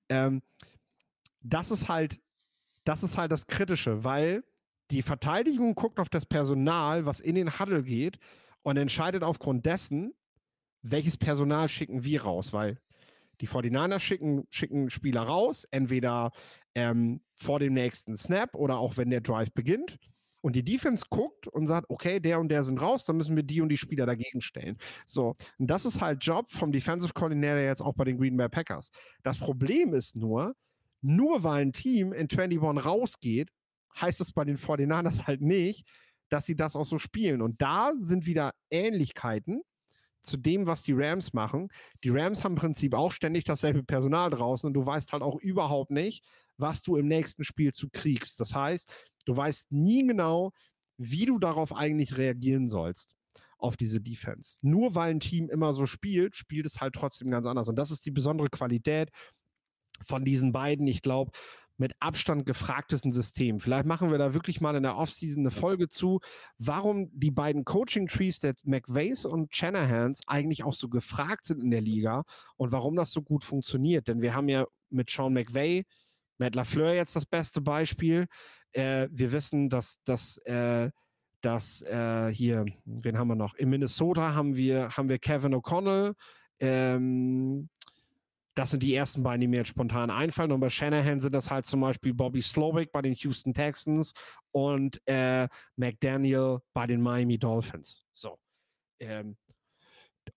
ähm, 0.09 0.41
das 1.41 1.71
ist 1.71 1.89
halt 1.89 2.19
das 2.83 3.03
ist 3.03 3.17
halt 3.17 3.31
das 3.31 3.47
Kritische, 3.47 4.03
weil 4.03 4.43
die 4.91 5.01
Verteidigung 5.01 5.75
guckt 5.75 5.99
auf 5.99 6.09
das 6.09 6.25
Personal, 6.25 7.05
was 7.05 7.19
in 7.19 7.35
den 7.35 7.59
Huddle 7.59 7.83
geht 7.83 8.19
und 8.63 8.77
entscheidet 8.77 9.23
aufgrund 9.23 9.65
dessen, 9.65 10.13
welches 10.81 11.17
Personal 11.17 11.69
schicken 11.69 12.03
wir 12.03 12.23
raus, 12.23 12.53
weil 12.53 12.79
die 13.39 13.47
49ers 13.47 13.99
schicken, 13.99 14.47
schicken 14.49 14.89
Spieler 14.89 15.21
raus, 15.21 15.65
entweder 15.71 16.31
ähm, 16.75 17.21
vor 17.35 17.59
dem 17.59 17.73
nächsten 17.73 18.15
Snap 18.15 18.55
oder 18.55 18.77
auch 18.77 18.97
wenn 18.97 19.09
der 19.09 19.21
Drive 19.21 19.51
beginnt. 19.53 19.97
Und 20.41 20.55
die 20.55 20.63
Defense 20.63 21.05
guckt 21.09 21.47
und 21.47 21.67
sagt, 21.67 21.87
okay, 21.89 22.19
der 22.19 22.39
und 22.39 22.49
der 22.49 22.63
sind 22.63 22.81
raus, 22.81 23.05
dann 23.05 23.17
müssen 23.17 23.35
wir 23.35 23.43
die 23.43 23.61
und 23.61 23.69
die 23.69 23.77
Spieler 23.77 24.07
dagegen 24.07 24.41
stellen. 24.41 24.77
So, 25.05 25.35
und 25.59 25.67
das 25.67 25.85
ist 25.85 26.01
halt 26.01 26.23
Job 26.23 26.49
vom 26.49 26.71
Defensive 26.71 27.13
Coordinator 27.13 27.61
jetzt 27.61 27.81
auch 27.81 27.93
bei 27.93 28.05
den 28.05 28.17
Green 28.17 28.37
Bay 28.37 28.49
Packers. 28.49 28.89
Das 29.21 29.37
Problem 29.37 29.93
ist 29.93 30.15
nur, 30.15 30.55
nur 31.01 31.43
weil 31.43 31.63
ein 31.63 31.73
Team 31.73 32.13
in 32.13 32.27
21 32.29 32.85
rausgeht, 32.85 33.49
heißt 33.99 34.19
das 34.19 34.31
bei 34.33 34.45
den 34.45 34.57
49ers 34.57 35.27
halt 35.27 35.41
nicht, 35.41 35.87
dass 36.29 36.45
sie 36.45 36.55
das 36.55 36.75
auch 36.75 36.85
so 36.85 36.97
spielen. 36.97 37.41
Und 37.41 37.61
da 37.61 37.91
sind 37.97 38.25
wieder 38.25 38.53
Ähnlichkeiten 38.69 39.61
zu 40.21 40.37
dem, 40.37 40.67
was 40.67 40.83
die 40.83 40.93
Rams 40.93 41.33
machen. 41.33 41.69
Die 42.03 42.09
Rams 42.09 42.43
haben 42.43 42.53
im 42.53 42.59
Prinzip 42.59 42.93
auch 42.93 43.11
ständig 43.11 43.43
dasselbe 43.43 43.83
Personal 43.83 44.29
draußen 44.29 44.67
und 44.67 44.73
du 44.73 44.85
weißt 44.85 45.13
halt 45.13 45.23
auch 45.23 45.39
überhaupt 45.39 45.91
nicht, 45.91 46.23
was 46.57 46.83
du 46.83 46.95
im 46.95 47.07
nächsten 47.07 47.43
Spiel 47.43 47.73
zu 47.73 47.89
kriegst. 47.91 48.39
Das 48.39 48.55
heißt, 48.55 48.93
du 49.25 49.35
weißt 49.35 49.71
nie 49.71 50.05
genau, 50.05 50.51
wie 50.97 51.25
du 51.25 51.39
darauf 51.39 51.73
eigentlich 51.75 52.17
reagieren 52.17 52.69
sollst 52.69 53.15
auf 53.57 53.77
diese 53.77 54.01
Defense. 54.01 54.57
Nur 54.61 54.95
weil 54.95 55.11
ein 55.11 55.19
Team 55.19 55.49
immer 55.49 55.73
so 55.73 55.85
spielt, 55.85 56.35
spielt 56.35 56.65
es 56.65 56.79
halt 56.81 56.93
trotzdem 56.95 57.29
ganz 57.29 57.45
anders. 57.45 57.67
Und 57.67 57.75
das 57.75 57.91
ist 57.91 58.05
die 58.05 58.11
besondere 58.11 58.49
Qualität 58.49 59.09
von 60.05 60.25
diesen 60.25 60.51
beiden, 60.51 60.87
ich 60.87 61.01
glaube, 61.01 61.31
mit 61.81 61.93
Abstand 61.99 62.45
gefragtesten 62.45 63.11
System. 63.11 63.59
Vielleicht 63.59 63.87
machen 63.87 64.11
wir 64.11 64.19
da 64.19 64.33
wirklich 64.33 64.61
mal 64.61 64.75
in 64.75 64.83
der 64.83 64.97
Offseason 64.97 65.41
eine 65.41 65.51
Folge 65.51 65.89
zu, 65.89 66.19
warum 66.59 67.09
die 67.11 67.31
beiden 67.31 67.65
Coaching-Trees 67.65 68.39
der 68.39 68.53
McVays 68.63 69.25
und 69.25 69.53
Chanahans 69.53 70.21
eigentlich 70.27 70.63
auch 70.63 70.73
so 70.73 70.89
gefragt 70.89 71.45
sind 71.45 71.61
in 71.61 71.71
der 71.71 71.81
Liga 71.81 72.23
und 72.55 72.71
warum 72.71 72.95
das 72.95 73.11
so 73.11 73.21
gut 73.23 73.43
funktioniert. 73.43 74.07
Denn 74.07 74.21
wir 74.21 74.35
haben 74.35 74.47
ja 74.47 74.65
mit 74.91 75.09
Sean 75.09 75.33
McVay, 75.33 75.83
Matt 76.37 76.55
LaFleur 76.55 76.93
jetzt 76.93 77.15
das 77.15 77.25
beste 77.25 77.61
Beispiel. 77.61 78.27
Äh, 78.73 79.07
wir 79.11 79.31
wissen, 79.31 79.67
dass, 79.67 80.01
dass, 80.03 80.37
äh, 80.45 80.91
dass 81.41 81.81
äh, 81.81 82.31
hier, 82.31 82.65
wen 82.85 83.17
haben 83.17 83.27
wir 83.27 83.35
noch? 83.35 83.55
In 83.55 83.69
Minnesota 83.69 84.35
haben 84.35 84.55
wir, 84.55 84.89
haben 84.89 85.09
wir 85.09 85.17
Kevin 85.17 85.55
O'Connell. 85.55 86.13
Ähm, 86.59 87.69
das 88.55 88.71
sind 88.71 88.83
die 88.83 88.93
ersten 88.93 89.23
beiden, 89.23 89.41
die 89.41 89.47
mir 89.47 89.57
jetzt 89.57 89.69
spontan 89.69 90.09
einfallen. 90.09 90.51
Und 90.51 90.59
bei 90.59 90.69
Shanahan 90.69 91.19
sind 91.19 91.33
das 91.33 91.49
halt 91.49 91.65
zum 91.65 91.81
Beispiel 91.81 92.13
Bobby 92.13 92.41
Slowick 92.41 92.91
bei 92.91 93.01
den 93.01 93.13
Houston 93.13 93.53
Texans 93.53 94.13
und 94.51 95.01
äh, 95.07 95.47
McDaniel 95.77 96.59
bei 96.73 96.87
den 96.87 97.01
Miami 97.01 97.37
Dolphins. 97.37 98.03
So. 98.13 98.37
Ähm, 98.99 99.37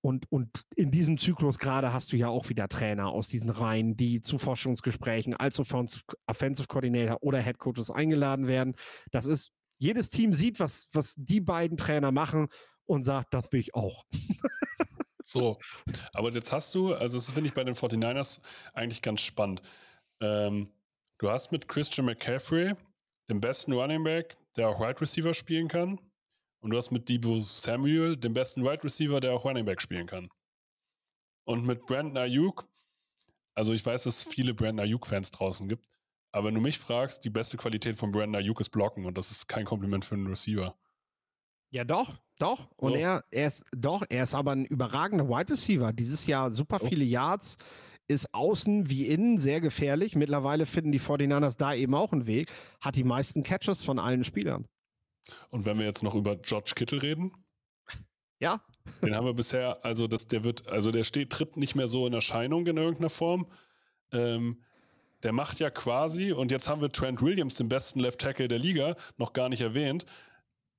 und, 0.01 0.31
und 0.31 0.65
in 0.77 0.91
diesem 0.91 1.19
Zyklus 1.19 1.59
gerade 1.59 1.93
hast 1.93 2.13
du 2.13 2.17
ja 2.17 2.29
auch 2.29 2.49
wieder 2.49 2.69
Trainer 2.69 3.09
aus 3.09 3.29
diesen 3.29 3.51
Reihen, 3.51 3.97
die 3.97 4.21
zu 4.23 4.39
Forschungsgesprächen 4.39 5.35
als 5.35 5.59
Offensive 5.59 6.69
Coordinator 6.69 7.23
oder 7.23 7.43
Head 7.43 7.59
Coaches 7.59 7.91
eingeladen 7.91 8.47
werden. 8.47 8.75
Das 9.11 9.27
ist, 9.27 9.53
jedes 9.79 10.09
Team 10.09 10.33
sieht, 10.33 10.61
was, 10.61 10.89
was 10.93 11.15
die 11.17 11.41
beiden 11.41 11.77
Trainer 11.77 12.13
machen 12.13 12.49
und 12.87 13.03
sagt, 13.03 13.35
das 13.35 13.51
will 13.53 13.61
ich 13.61 13.75
auch. 13.75 14.05
So, 15.35 15.59
aber 16.13 16.31
jetzt 16.33 16.53
hast 16.53 16.73
du, 16.77 16.95
also 16.95 17.17
das 17.17 17.33
finde 17.33 17.49
ich 17.49 17.55
bei 17.55 17.65
den 17.65 17.75
49ers 17.75 18.41
eigentlich 18.73 19.03
ganz 19.03 19.21
spannend. 19.21 19.63
Ähm, 20.23 20.73
du 21.19 21.29
hast 21.29 21.51
mit 21.51 21.67
Christian 21.67 22.07
McCaffrey 22.07 22.75
den 23.29 23.41
besten 23.41 23.73
Running 23.73 24.05
Back, 24.05 24.37
der 24.57 24.69
auch 24.69 24.79
Wide 24.79 25.01
Receiver 25.01 25.35
spielen 25.35 25.67
kann. 25.67 25.99
Und 26.61 26.71
du 26.71 26.77
hast 26.77 26.93
mit 26.93 27.09
Debo 27.09 27.41
Samuel 27.41 28.17
den 28.17 28.33
besten 28.33 28.63
Wide 28.63 28.85
Receiver, 28.85 29.21
der 29.21 29.33
auch 29.33 29.45
Running 29.45 29.65
Back 29.65 29.83
spielen 29.83 30.07
kann. 30.07 30.31
Und 31.47 31.67
mit 31.67 31.85
Brandon 31.85 32.17
Ayuk, 32.17 32.69
also 33.57 33.73
ich 33.73 33.85
weiß, 33.85 34.05
dass 34.05 34.19
es 34.19 34.23
viele 34.23 34.55
Brandon 34.55 34.87
Ayuk-Fans 34.87 35.33
draußen 35.33 35.69
gibt, 35.69 35.85
aber 36.33 36.47
wenn 36.47 36.55
du 36.55 36.61
mich 36.61 36.79
fragst, 36.79 37.25
die 37.25 37.31
beste 37.31 37.57
Qualität 37.57 37.97
von 37.97 38.13
Brandon 38.13 38.37
Ayuk 38.37 38.61
ist 38.61 38.71
Blocken 38.71 39.05
und 39.05 39.19
das 39.19 39.33
ist 39.33 39.49
kein 39.49 39.65
Kompliment 39.65 40.05
für 40.05 40.15
einen 40.15 40.29
Receiver. 40.29 40.77
Ja, 41.75 41.83
doch, 41.83 42.15
doch. 42.39 42.69
Und 42.77 42.93
so. 42.93 42.99
er, 42.99 43.25
er 43.33 43.49
ist, 43.49 43.65
doch, 43.77 44.05
er 44.09 44.23
ist 44.23 44.35
aber 44.37 44.53
ein 44.53 44.65
überragender 44.65 45.29
Wide 45.29 45.51
Receiver. 45.51 45.93
Dieses 45.93 46.25
Jahr 46.29 46.53
super 46.53 46.79
oh. 46.81 46.87
viele 46.87 47.05
Yards, 47.05 47.59
ist 48.07 48.33
außen 48.33 48.91
wie 48.91 49.09
innen 49.09 49.39
sehr 49.39 49.61
gefährlich. 49.61 50.15
Mittlerweile 50.15 50.67
finden 50.67 50.93
die 50.93 51.01
49ers 51.01 51.59
da 51.59 51.75
eben 51.75 51.97
auch 51.97 52.13
einen 52.13 52.29
Weg. 52.29 52.49
Hat 52.81 52.95
die 52.95 53.03
meisten 53.03 53.43
Catches 53.43 53.83
von 53.83 53.99
allen 53.99 54.23
Spielern. 54.23 54.67
Und 55.51 55.65
wenn 55.65 55.77
wir 55.77 55.85
jetzt 55.85 56.05
noch 56.05 56.15
über 56.15 56.37
George 56.37 56.75
Kittle 56.77 57.03
reden? 57.03 57.33
Ja. 58.39 58.61
Den 59.03 59.17
haben 59.17 59.27
wir 59.27 59.35
bisher, 59.35 59.85
also 59.85 60.07
das, 60.07 60.29
der 60.29 60.45
wird, 60.45 60.69
also 60.69 60.93
der 60.93 61.03
steht, 61.03 61.31
tritt 61.31 61.57
nicht 61.57 61.75
mehr 61.75 61.89
so 61.89 62.07
in 62.07 62.13
Erscheinung 62.13 62.69
in 62.69 62.77
irgendeiner 62.77 63.11
Form. 63.11 63.49
Ähm, 64.13 64.63
der 65.25 65.33
macht 65.33 65.59
ja 65.59 65.71
quasi, 65.71 66.31
und 66.31 66.53
jetzt 66.53 66.69
haben 66.69 66.83
wir 66.83 66.93
Trent 66.93 67.21
Williams, 67.21 67.55
den 67.55 67.69
besten 67.69 67.99
Left 67.99 68.21
Tackle 68.21 68.47
der 68.47 68.61
Liga, 68.61 68.95
noch 69.17 69.33
gar 69.33 69.49
nicht 69.49 69.63
erwähnt. 69.63 70.05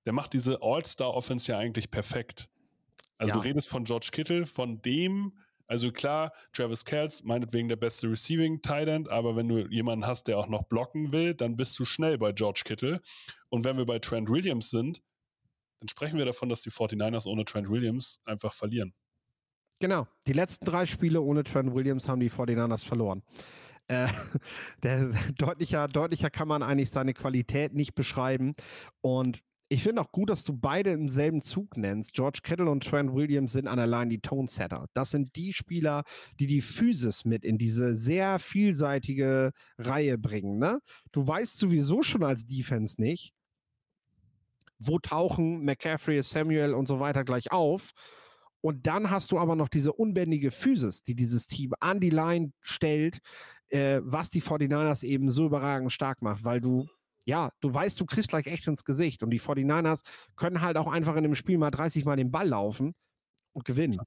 Der 0.06 0.14
macht 0.14 0.34
diese 0.34 0.62
All-Star-Offense 0.62 1.52
ja 1.52 1.58
eigentlich 1.58 1.90
perfekt. 1.92 2.50
Also 3.18 3.32
Ja. 3.32 3.40
du 3.40 3.48
redest 3.48 3.70
von 3.70 3.84
George 3.86 4.10
Kittle, 4.12 4.46
von 4.46 4.82
dem, 4.82 5.34
also 5.68 5.92
klar, 5.92 6.32
Travis 6.54 6.86
Kells, 6.86 7.24
meinetwegen 7.24 7.68
der 7.70 7.76
beste 7.76 8.10
Receiving 8.10 8.60
End, 8.64 9.10
aber 9.10 9.36
wenn 9.36 9.48
du 9.48 9.68
jemanden 9.68 10.06
hast, 10.06 10.28
der 10.28 10.38
auch 10.38 10.48
noch 10.48 10.64
blocken 10.64 11.12
will, 11.12 11.34
dann 11.34 11.56
bist 11.56 11.78
du 11.80 11.86
schnell 11.86 12.18
bei 12.18 12.34
George 12.34 12.62
Kittle. 12.66 13.02
Und 13.50 13.64
wenn 13.64 13.78
wir 13.78 13.86
bei 13.86 14.00
Trent 14.00 14.30
Williams 14.30 14.70
sind, 14.70 15.02
dann 15.80 15.88
sprechen 15.90 16.18
wir 16.18 16.26
davon, 16.26 16.50
dass 16.50 16.62
die 16.62 16.72
49ers 16.72 17.26
ohne 17.28 17.46
Trent 17.46 17.70
Williams 17.70 18.20
einfach 18.26 18.54
verlieren. 18.54 18.94
Genau. 19.80 20.08
Die 20.28 20.34
letzten 20.34 20.66
drei 20.66 20.86
Spiele 20.86 21.22
ohne 21.22 21.44
Trent 21.44 21.74
Williams 21.74 22.08
haben 22.08 22.20
die 22.20 22.30
49ers 22.30 22.84
verloren. 22.86 23.24
Äh, 23.88 24.08
der, 24.84 25.12
deutlicher, 25.38 25.88
deutlicher 25.88 26.30
kann 26.30 26.48
man 26.48 26.64
eigentlich 26.64 26.90
seine 26.90 27.14
Qualität 27.14 27.74
nicht 27.74 27.94
beschreiben. 27.96 28.54
Und 29.02 29.42
ich 29.68 29.82
finde 29.82 30.02
auch 30.02 30.12
gut, 30.12 30.30
dass 30.30 30.44
du 30.44 30.54
beide 30.54 30.92
im 30.92 31.10
selben 31.10 31.42
Zug 31.42 31.76
nennst. 31.76 32.14
George 32.14 32.40
Kittle 32.44 32.70
und 32.70 32.84
Trent 32.84 33.14
Williams 33.14 33.54
sind 33.54 33.68
an 33.68 33.78
der 33.78 33.88
Line 33.88 34.10
die 34.10 34.20
Tonesetter. 34.20 34.86
Das 34.94 35.10
sind 35.10 35.36
die 35.36 35.54
Spieler, 35.54 36.04
die 36.40 36.46
die 36.46 36.62
Physis 36.62 37.26
mit 37.26 37.44
in 37.44 37.58
diese 37.58 37.96
sehr 37.96 38.38
vielseitige 38.38 39.52
Reihe 39.80 40.18
bringen. 40.20 40.60
Ne? 40.60 40.80
Du 41.12 41.28
weißt 41.28 41.58
sowieso 41.58 42.04
schon 42.04 42.24
als 42.24 42.46
Defense 42.46 43.02
nicht, 43.02 43.34
wo 44.78 45.00
tauchen 45.00 45.64
McCaffrey, 45.64 46.22
Samuel 46.22 46.74
und 46.76 46.88
so 46.88 47.00
weiter 47.00 47.24
gleich 47.24 47.52
auf. 47.52 47.92
Und 48.62 48.86
dann 48.88 49.10
hast 49.10 49.32
du 49.32 49.40
aber 49.40 49.56
noch 49.56 49.70
diese 49.70 49.94
unbändige 49.94 50.52
Physis, 50.52 51.04
die 51.04 51.16
dieses 51.16 51.48
Team 51.48 51.74
an 51.80 52.00
die 52.00 52.10
Line 52.10 52.52
stellt, 52.62 53.20
äh, 53.70 54.02
was 54.04 54.30
die 54.30 54.42
49ers 54.42 55.04
eben 55.04 55.30
so 55.30 55.46
überragend 55.46 55.92
stark 55.92 56.22
macht, 56.22 56.44
weil 56.44 56.62
du, 56.62 56.88
ja, 57.26 57.52
du 57.60 57.74
weißt, 57.74 58.00
du 58.00 58.06
kriegst 58.06 58.30
gleich 58.30 58.46
echt 58.48 58.68
ins 58.68 58.84
Gesicht. 58.84 59.24
Und 59.24 59.32
die 59.32 59.40
49ers 59.42 60.04
können 60.36 60.62
halt 60.62 60.78
auch 60.78 60.88
einfach 60.88 61.16
in 61.16 61.24
dem 61.24 61.36
Spiel 61.36 61.58
mal 61.58 61.72
30 61.72 62.06
Mal 62.06 62.16
den 62.16 62.32
Ball 62.32 62.48
laufen 62.48 62.94
und 63.54 63.66
gewinnen. 63.66 64.00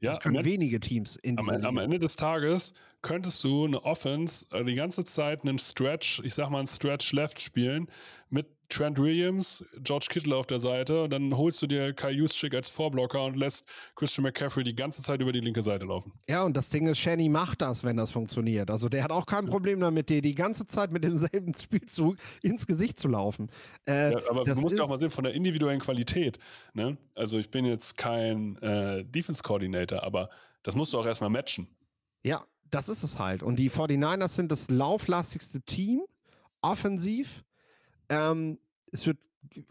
Ja, 0.00 0.10
das 0.10 0.20
können 0.20 0.36
Ende- 0.36 0.48
wenige 0.48 0.78
Teams 0.80 1.16
in 1.16 1.38
Am, 1.38 1.46
dieser 1.46 1.66
am 1.68 1.74
Liga. 1.74 1.82
Ende 1.84 1.98
des 1.98 2.14
Tages 2.16 2.72
könntest 3.02 3.42
du 3.42 3.64
eine 3.64 3.82
Offense 3.84 4.46
äh, 4.52 4.64
die 4.64 4.76
ganze 4.76 5.04
Zeit 5.04 5.42
einen 5.42 5.58
Stretch, 5.58 6.20
ich 6.24 6.34
sag 6.34 6.50
mal 6.50 6.58
einen 6.58 6.68
Stretch 6.68 7.12
Left 7.12 7.40
spielen 7.42 7.88
mit 8.30 8.46
Trent 8.68 8.98
Williams, 8.98 9.64
George 9.82 10.06
Kittle 10.10 10.36
auf 10.36 10.46
der 10.46 10.60
Seite 10.60 11.04
und 11.04 11.10
dann 11.10 11.36
holst 11.36 11.62
du 11.62 11.66
dir 11.66 11.92
Kai 11.94 12.10
Juszczyk 12.10 12.54
als 12.54 12.68
Vorblocker 12.68 13.24
und 13.24 13.36
lässt 13.36 13.64
Christian 13.96 14.24
McCaffrey 14.24 14.62
die 14.62 14.74
ganze 14.74 15.02
Zeit 15.02 15.20
über 15.20 15.32
die 15.32 15.40
linke 15.40 15.62
Seite 15.62 15.86
laufen. 15.86 16.12
Ja, 16.28 16.42
und 16.42 16.56
das 16.56 16.68
Ding 16.68 16.86
ist, 16.86 16.98
Shanny 16.98 17.28
macht 17.28 17.62
das, 17.62 17.84
wenn 17.84 17.96
das 17.96 18.10
funktioniert. 18.10 18.70
Also 18.70 18.88
der 18.88 19.02
hat 19.04 19.10
auch 19.10 19.26
kein 19.26 19.46
Problem 19.46 19.80
damit, 19.80 20.10
dir 20.10 20.20
die 20.20 20.34
ganze 20.34 20.66
Zeit 20.66 20.92
mit 20.92 21.04
demselben 21.04 21.54
Spielzug 21.58 22.16
ins 22.42 22.66
Gesicht 22.66 22.98
zu 22.98 23.08
laufen. 23.08 23.50
Äh, 23.86 24.12
Ja, 24.12 24.20
aber 24.28 24.44
das 24.44 24.56
du 24.56 24.60
musst 24.62 24.76
ja 24.76 24.84
auch 24.84 24.88
mal 24.88 24.98
sehen 24.98 25.10
von 25.10 25.24
der 25.24 25.34
individuellen 25.34 25.80
Qualität. 25.80 26.38
Ne? 26.74 26.96
Also 27.14 27.38
ich 27.38 27.50
bin 27.50 27.64
jetzt 27.64 27.96
kein 27.96 28.56
äh, 28.62 29.04
Defense 29.04 29.42
Coordinator, 29.42 30.02
aber 30.02 30.28
das 30.62 30.74
musst 30.76 30.92
du 30.92 30.98
auch 30.98 31.06
erstmal 31.06 31.30
matchen. 31.30 31.68
Ja, 32.22 32.44
das 32.70 32.88
ist 32.90 33.02
es 33.02 33.18
halt. 33.18 33.42
Und 33.42 33.56
die 33.56 33.70
49ers 33.70 34.28
sind 34.28 34.52
das 34.52 34.68
lauflastigste 34.68 35.62
Team, 35.62 36.02
offensiv. 36.60 37.44
Ähm, 38.08 38.58
es 38.92 39.06
wird, 39.06 39.18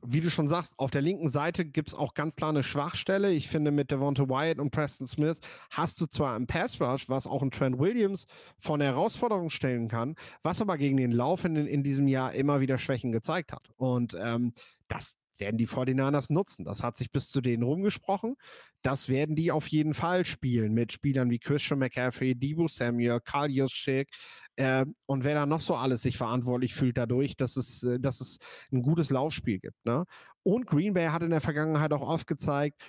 wie 0.04 0.22
du 0.22 0.30
schon 0.30 0.48
sagst, 0.48 0.74
auf 0.78 0.92
der 0.92 1.02
linken 1.02 1.30
Seite 1.30 1.66
gibt 1.66 1.90
es 1.90 1.96
auch 1.96 2.14
ganz 2.14 2.36
klar 2.36 2.50
eine 2.50 2.64
Schwachstelle. 2.64 3.32
Ich 3.32 3.48
finde, 3.48 3.72
mit 3.72 3.92
Devonta 3.92 4.28
Wyatt 4.28 4.60
und 4.60 4.72
Preston 4.72 5.08
Smith 5.08 5.40
hast 5.70 6.00
du 6.02 6.06
zwar 6.08 6.36
einen 6.36 6.48
Pass 6.48 6.80
Rush, 6.82 7.10
was 7.10 7.28
auch 7.28 7.42
ein 7.42 7.52
Trent 7.52 7.80
Williams 7.80 8.28
von 8.60 8.80
der 8.80 8.90
Herausforderung 8.90 9.50
stellen 9.50 9.88
kann, 9.88 10.16
was 10.44 10.62
aber 10.62 10.78
gegen 10.78 10.98
den 10.98 11.12
Lauf 11.12 11.46
in, 11.46 11.56
in 11.56 11.84
diesem 11.84 12.08
Jahr 12.08 12.34
immer 12.34 12.60
wieder 12.60 12.78
Schwächen 12.78 13.12
gezeigt 13.12 13.52
hat. 13.52 13.70
Und 13.78 14.16
ähm, 14.20 14.54
das 14.88 15.18
werden 15.40 15.58
die 15.58 15.68
49ers 15.68 16.32
nutzen. 16.34 16.66
Das 16.66 16.84
hat 16.84 16.96
sich 16.96 17.12
bis 17.12 17.30
zu 17.30 17.42
denen 17.42 17.64
rumgesprochen. 17.64 18.36
Das 18.82 19.10
werden 19.10 19.36
die 19.36 19.52
auf 19.52 19.68
jeden 19.68 19.94
Fall 19.94 20.26
spielen 20.26 20.74
mit 20.74 20.92
Spielern 20.94 21.30
wie 21.30 21.40
Christian 21.40 21.80
McCaffrey, 21.80 22.36
Debo 22.36 22.68
Samuel, 22.68 23.20
Karl 23.20 23.52
Juszczyk 23.52 24.10
äh, 24.58 24.86
und 25.06 25.24
wer 25.24 25.36
da 25.36 25.46
noch 25.46 25.62
so 25.62 25.76
alles 25.76 26.02
sich 26.02 26.18
verantwortlich 26.18 26.74
fühlt 26.74 26.98
dadurch, 26.98 27.38
dass 27.38 27.58
es, 27.58 27.84
äh, 27.84 28.00
dass 28.00 28.22
es 28.22 28.40
ein 28.72 28.82
gutes 28.82 29.10
Laufspiel 29.10 29.60
gibt. 29.60 29.86
Ne? 29.86 30.06
Und 30.44 30.68
Green 30.68 30.94
Bay 30.94 31.08
hat 31.08 31.24
in 31.24 31.30
der 31.30 31.42
Vergangenheit 31.42 31.94
auch 31.94 32.08
oft 32.08 32.28
gezeigt, 32.28 32.82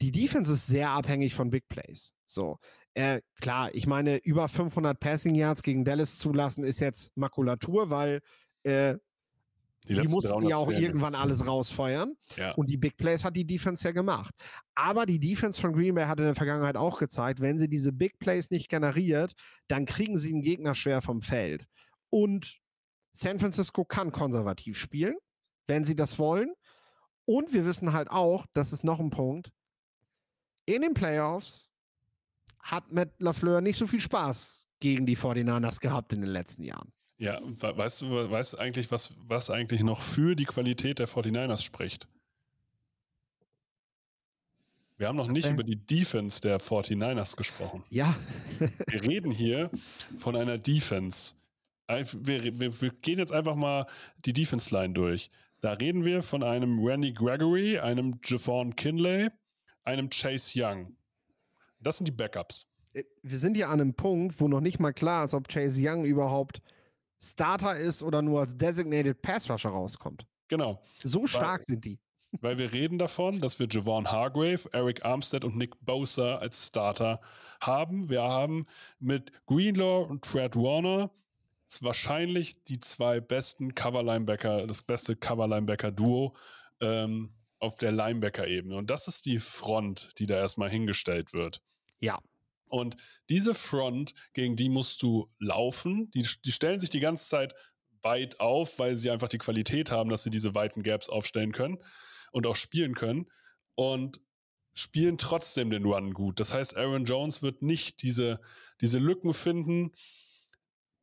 die 0.00 0.10
Defense 0.10 0.52
ist 0.52 0.66
sehr 0.66 0.90
abhängig 0.90 1.34
von 1.34 1.50
Big 1.50 1.68
Plays. 1.68 2.12
So, 2.26 2.58
äh, 2.94 3.20
klar, 3.40 3.74
ich 3.74 3.86
meine, 3.86 4.16
über 4.18 4.48
500 4.48 4.98
Passing 4.98 5.34
Yards 5.34 5.62
gegen 5.62 5.84
Dallas 5.84 6.18
zulassen 6.18 6.64
ist 6.64 6.80
jetzt 6.80 7.16
Makulatur, 7.16 7.90
weil 7.90 8.20
äh, 8.64 8.96
die, 9.88 9.94
letzten 9.94 10.12
mussten 10.12 10.32
300 10.32 10.50
ja 10.50 10.56
auch 10.56 10.70
irgendwann 10.70 11.14
alles 11.14 11.46
rausfeuern. 11.46 12.14
Ja. 12.36 12.52
Und 12.54 12.70
die 12.70 12.76
Big 12.76 12.96
Plays 12.96 13.24
hat 13.24 13.36
die 13.36 13.46
Defense 13.46 13.86
ja 13.86 13.92
gemacht. 13.92 14.34
Aber 14.74 15.06
die 15.06 15.20
Defense 15.20 15.60
von 15.60 15.72
Green 15.72 15.94
Bay 15.94 16.06
hat 16.06 16.18
in 16.18 16.24
der 16.24 16.34
Vergangenheit 16.34 16.76
auch 16.76 16.98
gezeigt, 16.98 17.40
wenn 17.40 17.58
sie 17.58 17.68
diese 17.68 17.92
Big 17.92 18.18
Plays 18.18 18.50
nicht 18.50 18.68
generiert, 18.68 19.32
dann 19.68 19.86
kriegen 19.86 20.18
sie 20.18 20.32
einen 20.32 20.42
Gegner 20.42 20.74
schwer 20.74 21.02
vom 21.02 21.22
Feld. 21.22 21.66
Und 22.10 22.58
San 23.12 23.38
Francisco 23.38 23.84
kann 23.84 24.12
konservativ 24.12 24.78
spielen, 24.78 25.16
wenn 25.66 25.84
sie 25.84 25.96
das 25.96 26.18
wollen. 26.18 26.52
Und 27.24 27.52
wir 27.52 27.64
wissen 27.64 27.92
halt 27.92 28.10
auch, 28.10 28.46
das 28.52 28.72
ist 28.72 28.84
noch 28.84 29.00
ein 29.00 29.10
Punkt, 29.10 29.50
in 30.66 30.82
den 30.82 30.94
Playoffs 30.94 31.72
hat 32.60 32.92
Matt 32.92 33.10
LaFleur 33.20 33.60
nicht 33.60 33.78
so 33.78 33.86
viel 33.86 34.00
Spaß 34.00 34.66
gegen 34.80 35.06
die 35.06 35.16
49ers 35.16 35.80
gehabt 35.80 36.12
in 36.12 36.20
den 36.20 36.30
letzten 36.30 36.64
Jahren. 36.64 36.92
Ja, 37.18 37.40
we- 37.42 37.76
weißt 37.76 38.02
du, 38.02 38.30
weißt 38.30 38.54
du 38.54 38.58
eigentlich, 38.58 38.90
was, 38.90 39.14
was 39.26 39.48
eigentlich 39.50 39.82
noch 39.82 40.02
für 40.02 40.34
die 40.36 40.44
Qualität 40.44 40.98
der 40.98 41.08
49ers 41.08 41.62
spricht? 41.64 42.08
Wir 44.98 45.08
haben 45.08 45.16
noch 45.16 45.28
nicht 45.28 45.46
über 45.46 45.62
die 45.62 45.76
Defense 45.76 46.40
der 46.40 46.58
49ers 46.58 47.36
gesprochen. 47.36 47.84
Ja, 47.90 48.16
Wir 48.88 49.02
reden 49.02 49.30
hier 49.30 49.70
von 50.18 50.36
einer 50.36 50.56
Defense. 50.58 51.34
Wir, 51.88 52.58
wir, 52.58 52.80
wir 52.80 52.90
gehen 53.02 53.18
jetzt 53.18 53.32
einfach 53.32 53.54
mal 53.54 53.86
die 54.24 54.32
Defense-Line 54.32 54.94
durch. 54.94 55.30
Da 55.60 55.72
reden 55.72 56.04
wir 56.04 56.22
von 56.22 56.42
einem 56.42 56.82
Randy 56.84 57.12
Gregory, 57.12 57.78
einem 57.78 58.18
Javon 58.24 58.74
Kinley, 58.74 59.28
einem 59.84 60.08
Chase 60.10 60.52
Young. 60.62 60.96
Das 61.80 61.98
sind 61.98 62.06
die 62.08 62.12
Backups. 62.12 62.66
äh, 62.94 63.04
wir 63.22 63.38
sind 63.38 63.56
ja 63.56 63.68
an 63.68 63.80
einem 63.80 63.94
Punkt, 63.94 64.40
wo 64.40 64.48
noch 64.48 64.60
nicht 64.60 64.80
mal 64.80 64.92
klar 64.92 65.24
ist, 65.26 65.34
ob 65.34 65.48
Chase 65.48 65.80
Young 65.82 66.04
überhaupt 66.04 66.60
Starter 67.18 67.76
ist 67.76 68.02
oder 68.02 68.22
nur 68.22 68.40
als 68.40 68.56
Designated 68.56 69.22
Pass 69.22 69.50
Rusher 69.50 69.70
rauskommt. 69.70 70.26
Genau. 70.48 70.82
So 71.02 71.26
stark 71.26 71.64
sind 71.64 71.84
die. 71.84 71.98
Weil 72.40 72.58
wir 72.58 72.72
reden 72.72 72.98
davon, 72.98 73.40
dass 73.40 73.58
wir 73.58 73.66
Javon 73.70 74.10
Hargrave, 74.10 74.68
Eric 74.72 75.04
Armstead 75.04 75.44
und 75.44 75.56
Nick 75.56 75.74
Bosa 75.84 76.36
als 76.36 76.66
Starter 76.66 77.20
haben. 77.60 78.10
Wir 78.10 78.22
haben 78.22 78.66
mit 78.98 79.32
Greenlaw 79.46 80.06
und 80.08 80.26
Fred 80.26 80.56
Warner 80.56 81.10
wahrscheinlich 81.80 82.62
die 82.64 82.80
zwei 82.80 83.20
besten 83.20 83.74
Cover-Linebacker, 83.74 84.66
das 84.66 84.82
beste 84.82 85.16
Cover-Linebacker-Duo 85.16 86.34
ähm, 86.80 87.30
auf 87.58 87.76
der 87.76 87.92
Linebacker-Ebene. 87.92 88.76
Und 88.76 88.90
das 88.90 89.08
ist 89.08 89.26
die 89.26 89.40
Front, 89.40 90.10
die 90.18 90.26
da 90.26 90.36
erstmal 90.36 90.70
hingestellt 90.70 91.32
wird. 91.32 91.60
Ja. 91.98 92.18
Und 92.68 92.96
diese 93.28 93.54
Front, 93.54 94.14
gegen 94.32 94.56
die 94.56 94.68
musst 94.68 95.02
du 95.02 95.30
laufen. 95.38 96.10
Die, 96.10 96.26
die 96.44 96.52
stellen 96.52 96.80
sich 96.80 96.90
die 96.90 97.00
ganze 97.00 97.28
Zeit 97.28 97.54
weit 98.02 98.40
auf, 98.40 98.78
weil 98.78 98.96
sie 98.96 99.10
einfach 99.10 99.28
die 99.28 99.38
Qualität 99.38 99.90
haben, 99.90 100.10
dass 100.10 100.22
sie 100.22 100.30
diese 100.30 100.54
weiten 100.54 100.82
Gaps 100.82 101.08
aufstellen 101.08 101.52
können 101.52 101.78
und 102.32 102.46
auch 102.46 102.56
spielen 102.56 102.94
können. 102.94 103.26
Und 103.74 104.20
spielen 104.76 105.16
trotzdem 105.16 105.70
den 105.70 105.86
Run 105.86 106.12
gut. 106.12 106.38
Das 106.38 106.52
heißt, 106.52 106.76
Aaron 106.76 107.06
Jones 107.06 107.40
wird 107.40 107.62
nicht 107.62 108.02
diese, 108.02 108.40
diese 108.82 108.98
Lücken 108.98 109.32
finden, 109.32 109.92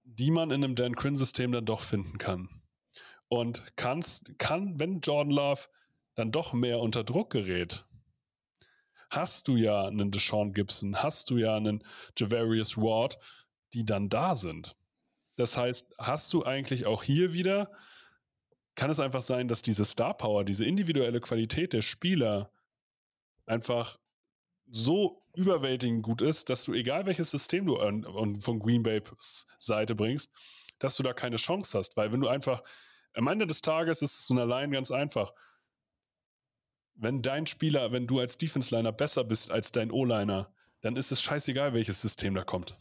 die 0.04 0.30
man 0.30 0.52
in 0.52 0.64
einem 0.64 0.76
Dan 0.76 0.96
Quinn-System 0.96 1.52
dann 1.52 1.66
doch 1.66 1.82
finden 1.82 2.20
kann. 2.20 2.62
Und 3.30 3.64
kannst, 3.76 4.38
kann, 4.38 4.80
wenn 4.80 5.00
Jordan 5.00 5.34
Love 5.34 5.62
dann 6.14 6.32
doch 6.32 6.54
mehr 6.54 6.80
unter 6.80 7.04
Druck 7.04 7.32
gerät, 7.32 7.86
hast 9.16 9.48
du 9.48 9.56
ja 9.56 9.88
einen 9.88 10.12
Deshaun 10.12 10.54
Gibson, 10.54 10.96
hast 11.02 11.30
du 11.30 11.38
ja 11.38 11.56
einen 11.56 11.84
Javarius 12.18 12.78
Ward, 12.78 13.18
die 13.74 13.86
dann 13.86 14.10
da 14.10 14.36
sind. 14.36 14.76
Das 15.36 15.58
heißt, 15.58 15.96
hast 15.98 16.32
du 16.34 16.44
eigentlich 16.44 16.86
auch 16.86 17.04
hier 17.04 17.34
wieder, 17.34 17.72
kann 18.76 18.90
es 18.90 19.00
einfach 19.00 19.22
sein, 19.22 19.48
dass 19.48 19.62
diese 19.62 19.86
Star 19.86 20.16
Power, 20.16 20.44
diese 20.46 20.66
individuelle 20.66 21.22
Qualität 21.22 21.74
der 21.74 21.82
Spieler 21.82 22.52
einfach 23.46 23.98
so 24.70 25.24
überwältigend 25.36 26.04
gut 26.04 26.22
ist, 26.22 26.50
dass 26.50 26.64
du, 26.66 26.74
egal 26.74 27.06
welches 27.06 27.32
System 27.32 27.66
du 27.66 27.78
an, 27.78 28.06
an, 28.06 28.40
von 28.40 28.60
Green 28.60 28.84
Bay's 28.84 29.46
Seite 29.60 29.96
bringst, 29.96 30.32
dass 30.80 30.96
du 30.98 31.04
da 31.04 31.14
keine 31.14 31.38
Chance 31.38 31.78
hast. 31.78 31.98
Weil 31.98 32.12
wenn 32.12 32.22
du 32.22 32.28
einfach, 32.28 32.64
am 33.14 33.28
Ende 33.28 33.46
des 33.46 33.62
Tages 33.62 34.02
ist 34.02 34.20
es 34.20 34.30
in 34.30 34.38
der 34.38 34.46
Line 34.46 34.74
ganz 34.74 34.92
einfach. 34.92 35.34
Wenn 36.96 37.22
dein 37.22 37.48
Spieler, 37.48 37.92
wenn 37.92 38.08
du 38.08 38.20
als 38.20 38.38
Defense-Liner 38.38 38.92
besser 38.92 39.24
bist 39.24 39.52
als 39.52 39.72
dein 39.72 39.92
O-Liner, 39.92 40.54
dann 40.82 40.96
ist 40.96 41.12
es 41.12 41.22
scheißegal, 41.22 41.74
welches 41.74 42.02
System 42.02 42.36
da 42.36 42.44
kommt. 42.44 42.78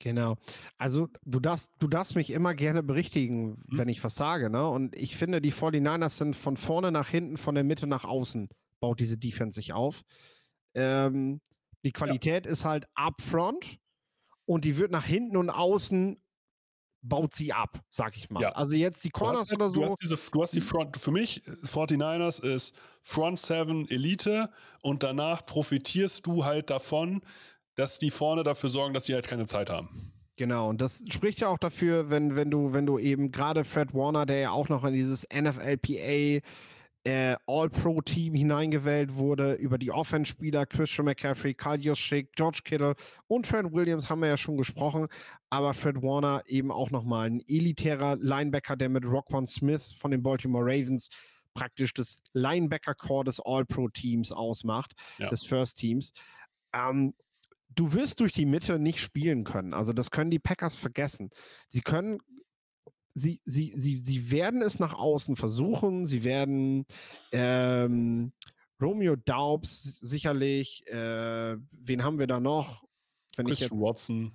Genau. 0.00 0.36
Also 0.78 1.08
du 1.26 1.40
darfst, 1.40 1.70
du 1.78 1.86
darfst 1.86 2.14
mich 2.14 2.30
immer 2.30 2.54
gerne 2.54 2.82
berichtigen, 2.82 3.62
Hm. 3.68 3.78
wenn 3.78 3.88
ich 3.88 4.02
was 4.02 4.14
sage. 4.14 4.48
Ne? 4.48 4.66
Und 4.66 4.96
ich 4.96 5.16
finde, 5.16 5.40
die 5.42 5.52
49ers 5.52 6.16
sind 6.16 6.34
von 6.36 6.56
vorne 6.56 6.90
nach 6.90 7.08
hinten, 7.08 7.36
von 7.36 7.54
der 7.54 7.64
Mitte 7.64 7.86
nach 7.86 8.04
außen, 8.04 8.48
baut 8.80 8.98
diese 8.98 9.18
Defense 9.18 9.56
sich 9.56 9.72
auf. 9.74 10.02
Ähm, 10.74 11.40
die 11.84 11.92
Qualität 11.92 12.46
ist 12.46 12.64
halt 12.64 12.86
upfront 12.94 13.78
und 14.46 14.64
die 14.64 14.78
wird 14.78 14.90
nach 14.90 15.04
hinten 15.04 15.36
und 15.36 15.50
außen 15.50 16.22
baut 17.02 17.34
sie 17.34 17.52
ab, 17.52 17.80
sag 17.88 18.16
ich 18.16 18.30
mal. 18.30 18.42
Ja. 18.42 18.52
Also 18.52 18.74
jetzt 18.74 19.04
die 19.04 19.10
Du 19.10 19.20
hast, 19.20 19.26
Corners 19.26 19.52
oder 19.52 19.66
du 19.66 19.72
so. 19.72 19.84
hast, 19.86 20.02
diese, 20.02 20.18
du 20.32 20.42
hast 20.42 20.54
die 20.54 20.60
Front, 20.60 20.96
für 20.96 21.10
mich, 21.10 21.42
49ers 21.64 22.42
ist 22.42 22.74
Front 23.00 23.38
7 23.38 23.88
Elite 23.88 24.50
und 24.82 25.02
danach 25.02 25.46
profitierst 25.46 26.26
du 26.26 26.44
halt 26.44 26.70
davon, 26.70 27.22
dass 27.74 27.98
die 27.98 28.10
vorne 28.10 28.42
dafür 28.42 28.70
sorgen, 28.70 28.94
dass 28.94 29.04
sie 29.04 29.14
halt 29.14 29.26
keine 29.26 29.46
Zeit 29.46 29.70
haben. 29.70 30.12
Genau, 30.36 30.70
und 30.70 30.80
das 30.80 31.02
spricht 31.10 31.40
ja 31.40 31.48
auch 31.48 31.58
dafür, 31.58 32.08
wenn, 32.08 32.34
wenn 32.34 32.50
du, 32.50 32.72
wenn 32.72 32.86
du 32.86 32.98
eben 32.98 33.30
gerade 33.30 33.64
Fred 33.64 33.92
Warner, 33.92 34.24
der 34.24 34.38
ja 34.38 34.50
auch 34.52 34.68
noch 34.70 34.84
in 34.84 34.94
dieses 34.94 35.26
NFLPA 35.30 36.40
äh, 37.04 37.34
All-Pro-Team 37.46 38.34
hineingewählt 38.34 39.14
wurde, 39.14 39.54
über 39.54 39.78
die 39.78 39.90
Offense-Spieler 39.90 40.66
Christian 40.66 41.06
McCaffrey, 41.06 41.54
Kyle 41.54 41.78
Juszczyk, 41.78 42.32
George 42.32 42.60
Kittle 42.64 42.94
und 43.26 43.46
Fred 43.46 43.72
Williams 43.72 44.10
haben 44.10 44.20
wir 44.20 44.28
ja 44.28 44.36
schon 44.36 44.56
gesprochen, 44.58 45.06
aber 45.48 45.72
Fred 45.72 46.02
Warner 46.02 46.42
eben 46.46 46.70
auch 46.70 46.90
nochmal 46.90 47.28
ein 47.30 47.40
elitärer 47.46 48.16
Linebacker, 48.16 48.76
der 48.76 48.90
mit 48.90 49.04
Rockwan 49.06 49.46
Smith 49.46 49.92
von 49.92 50.10
den 50.10 50.22
Baltimore 50.22 50.64
Ravens 50.64 51.08
praktisch 51.54 51.94
das 51.94 52.20
Linebacker-Core 52.34 53.24
des 53.24 53.40
All-Pro-Teams 53.40 54.30
ausmacht, 54.30 54.94
Ja. 55.18 55.30
des 55.30 55.44
First-Teams. 55.44 56.12
Ähm, 56.72 57.14
du 57.74 57.92
wirst 57.92 58.20
durch 58.20 58.32
die 58.32 58.46
Mitte 58.46 58.78
nicht 58.78 59.00
spielen 59.00 59.44
können. 59.44 59.74
Also 59.74 59.92
das 59.92 60.10
können 60.10 60.30
die 60.30 60.38
Packers 60.38 60.76
vergessen. 60.76 61.30
Sie 61.68 61.80
können, 61.80 62.18
sie, 63.20 63.40
sie, 63.44 63.72
sie, 63.76 64.02
sie 64.04 64.30
werden 64.30 64.62
es 64.62 64.78
nach 64.78 64.94
außen 64.94 65.36
versuchen. 65.36 66.06
Sie 66.06 66.24
werden 66.24 66.86
ähm, 67.32 68.32
Romeo 68.80 69.16
Daubs 69.16 69.98
sicherlich, 70.00 70.86
äh, 70.88 71.56
wen 71.82 72.02
haben 72.02 72.18
wir 72.18 72.26
da 72.26 72.40
noch? 72.40 72.84
Wenn 73.36 73.46
Christian 73.46 73.70
jetzt, 73.72 73.82
Watson. 73.82 74.32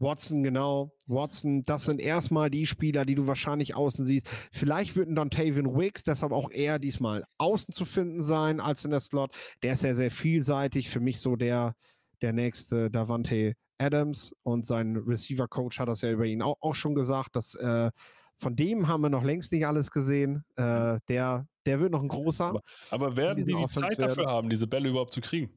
Watson, 0.00 0.44
genau. 0.44 0.92
Watson, 1.08 1.62
das 1.64 1.84
sind 1.84 2.00
erstmal 2.00 2.50
die 2.50 2.66
Spieler, 2.66 3.04
die 3.04 3.16
du 3.16 3.26
wahrscheinlich 3.26 3.74
außen 3.74 4.06
siehst. 4.06 4.28
Vielleicht 4.52 4.94
wird 4.94 5.08
ein 5.08 5.16
Dontavian 5.16 5.76
Wicks 5.76 6.04
deshalb 6.04 6.32
auch 6.32 6.50
eher 6.50 6.78
diesmal 6.78 7.24
außen 7.38 7.74
zu 7.74 7.84
finden 7.84 8.22
sein 8.22 8.60
als 8.60 8.84
in 8.84 8.92
der 8.92 9.00
Slot. 9.00 9.32
Der 9.62 9.72
ist 9.72 9.82
ja 9.82 9.94
sehr 9.94 10.12
vielseitig. 10.12 10.88
Für 10.88 11.00
mich 11.00 11.18
so 11.18 11.34
der, 11.34 11.74
der 12.22 12.32
nächste 12.32 12.90
Davante 12.90 13.54
Adams 13.78 14.34
und 14.42 14.66
sein 14.66 14.96
Receiver-Coach 14.96 15.78
hat 15.78 15.88
das 15.88 16.00
ja 16.02 16.10
über 16.10 16.26
ihn 16.26 16.42
auch, 16.42 16.56
auch 16.60 16.74
schon 16.74 16.94
gesagt, 16.94 17.36
dass 17.36 17.54
äh, 17.54 17.90
von 18.36 18.54
dem 18.56 18.86
haben 18.88 19.00
wir 19.02 19.08
noch 19.10 19.24
längst 19.24 19.50
nicht 19.52 19.66
alles 19.66 19.90
gesehen. 19.90 20.44
Äh, 20.56 20.98
der, 21.08 21.46
der 21.66 21.80
wird 21.80 21.90
noch 21.92 22.02
ein 22.02 22.08
großer. 22.08 22.46
Aber- 22.46 22.62
Aber 22.90 23.16
werden 23.16 23.38
die 23.38 23.44
die 23.52 23.54
Offense 23.54 23.80
Zeit 23.80 23.98
dafür 24.00 24.18
werden. 24.18 24.28
haben, 24.30 24.48
diese 24.50 24.66
Bälle 24.66 24.88
überhaupt 24.88 25.12
zu 25.12 25.20
kriegen? 25.20 25.50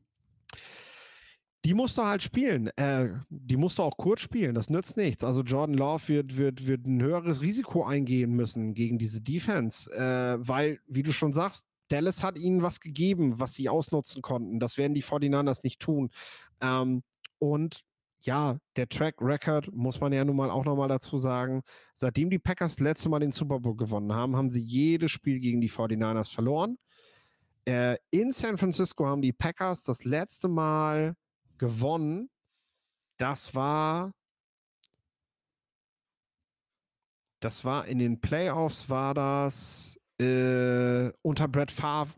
Die 1.64 1.76
musst 1.76 1.98
du 2.00 2.04
halt 2.04 2.24
spielen. 2.24 2.68
Äh, 2.76 3.10
die 3.30 3.56
musst 3.56 3.78
du 3.78 3.84
auch 3.84 3.96
kurz 3.98 4.22
spielen. 4.22 4.56
Das 4.56 4.72
nützt 4.72 4.98
nichts. 4.98 5.24
Also 5.24 5.42
Jordan 5.44 5.76
Love 5.76 6.08
wird, 6.08 6.38
wird, 6.38 6.66
wird 6.68 6.88
ein 6.88 7.02
höheres 7.04 7.42
Risiko 7.44 7.84
eingehen 7.86 8.32
müssen 8.32 8.74
gegen 8.74 8.98
diese 8.98 9.22
Defense, 9.22 9.92
äh, 9.94 10.38
weil, 10.40 10.80
wie 10.88 11.04
du 11.04 11.12
schon 11.14 11.34
sagst, 11.34 11.68
Dallas 11.90 12.24
hat 12.24 12.40
ihnen 12.40 12.64
was 12.64 12.80
gegeben, 12.80 13.40
was 13.40 13.54
sie 13.54 13.70
ausnutzen 13.70 14.24
konnten. 14.24 14.60
Das 14.60 14.78
werden 14.78 14.96
die 14.96 15.04
49ers 15.04 15.60
nicht 15.64 15.80
tun. 15.80 16.10
Ähm, 16.62 17.04
und 17.38 17.82
ja, 18.22 18.58
der 18.76 18.88
Track 18.88 19.16
Record, 19.20 19.74
muss 19.74 20.00
man 20.00 20.14
ja 20.14 20.24
nun 20.24 20.36
mal 20.36 20.50
auch 20.52 20.66
nochmal 20.66 20.88
dazu 20.88 21.18
sagen, 21.18 21.62
seitdem 21.94 22.30
die 22.30 22.40
Packers 22.40 22.80
letzte 22.80 23.10
Mal 23.10 23.20
den 23.20 23.32
Super 23.32 23.60
Bowl 23.60 23.76
gewonnen 23.76 24.14
haben, 24.14 24.36
haben 24.36 24.52
sie 24.52 24.62
jedes 24.62 25.12
Spiel 25.12 25.40
gegen 25.40 25.62
die 25.62 25.70
49ers 25.70 26.34
verloren. 26.34 26.78
Äh, 27.66 27.98
in 28.10 28.32
San 28.32 28.58
Francisco 28.58 29.06
haben 29.06 29.22
die 29.22 29.34
Packers 29.34 29.84
das 29.84 30.04
letzte 30.04 30.48
Mal 30.48 31.16
gewonnen. 31.58 32.30
Das 33.18 33.54
war. 33.54 34.14
Das 37.40 37.66
war 37.66 37.88
in 37.88 37.98
den 37.98 38.22
Playoffs, 38.22 38.88
war 38.90 39.16
das 39.16 39.98
äh, 40.20 41.12
unter 41.24 41.48
Brett 41.48 41.72
Favre. 41.72 42.14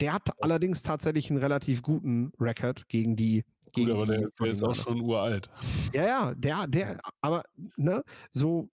Der 0.00 0.12
hat 0.12 0.30
allerdings 0.40 0.82
tatsächlich 0.82 1.30
einen 1.30 1.40
relativ 1.40 1.82
guten 1.82 2.32
Rekord 2.40 2.88
gegen 2.88 3.16
die. 3.16 3.44
Gut, 3.72 3.90
aber 3.90 4.06
der, 4.06 4.28
der 4.40 4.50
ist 4.50 4.62
auch 4.62 4.74
49ers. 4.74 4.74
schon 4.74 5.00
uralt. 5.00 5.50
Ja, 5.92 6.06
ja, 6.06 6.34
der, 6.34 6.66
der, 6.66 7.00
aber, 7.20 7.42
ne, 7.76 8.02
so, 8.30 8.70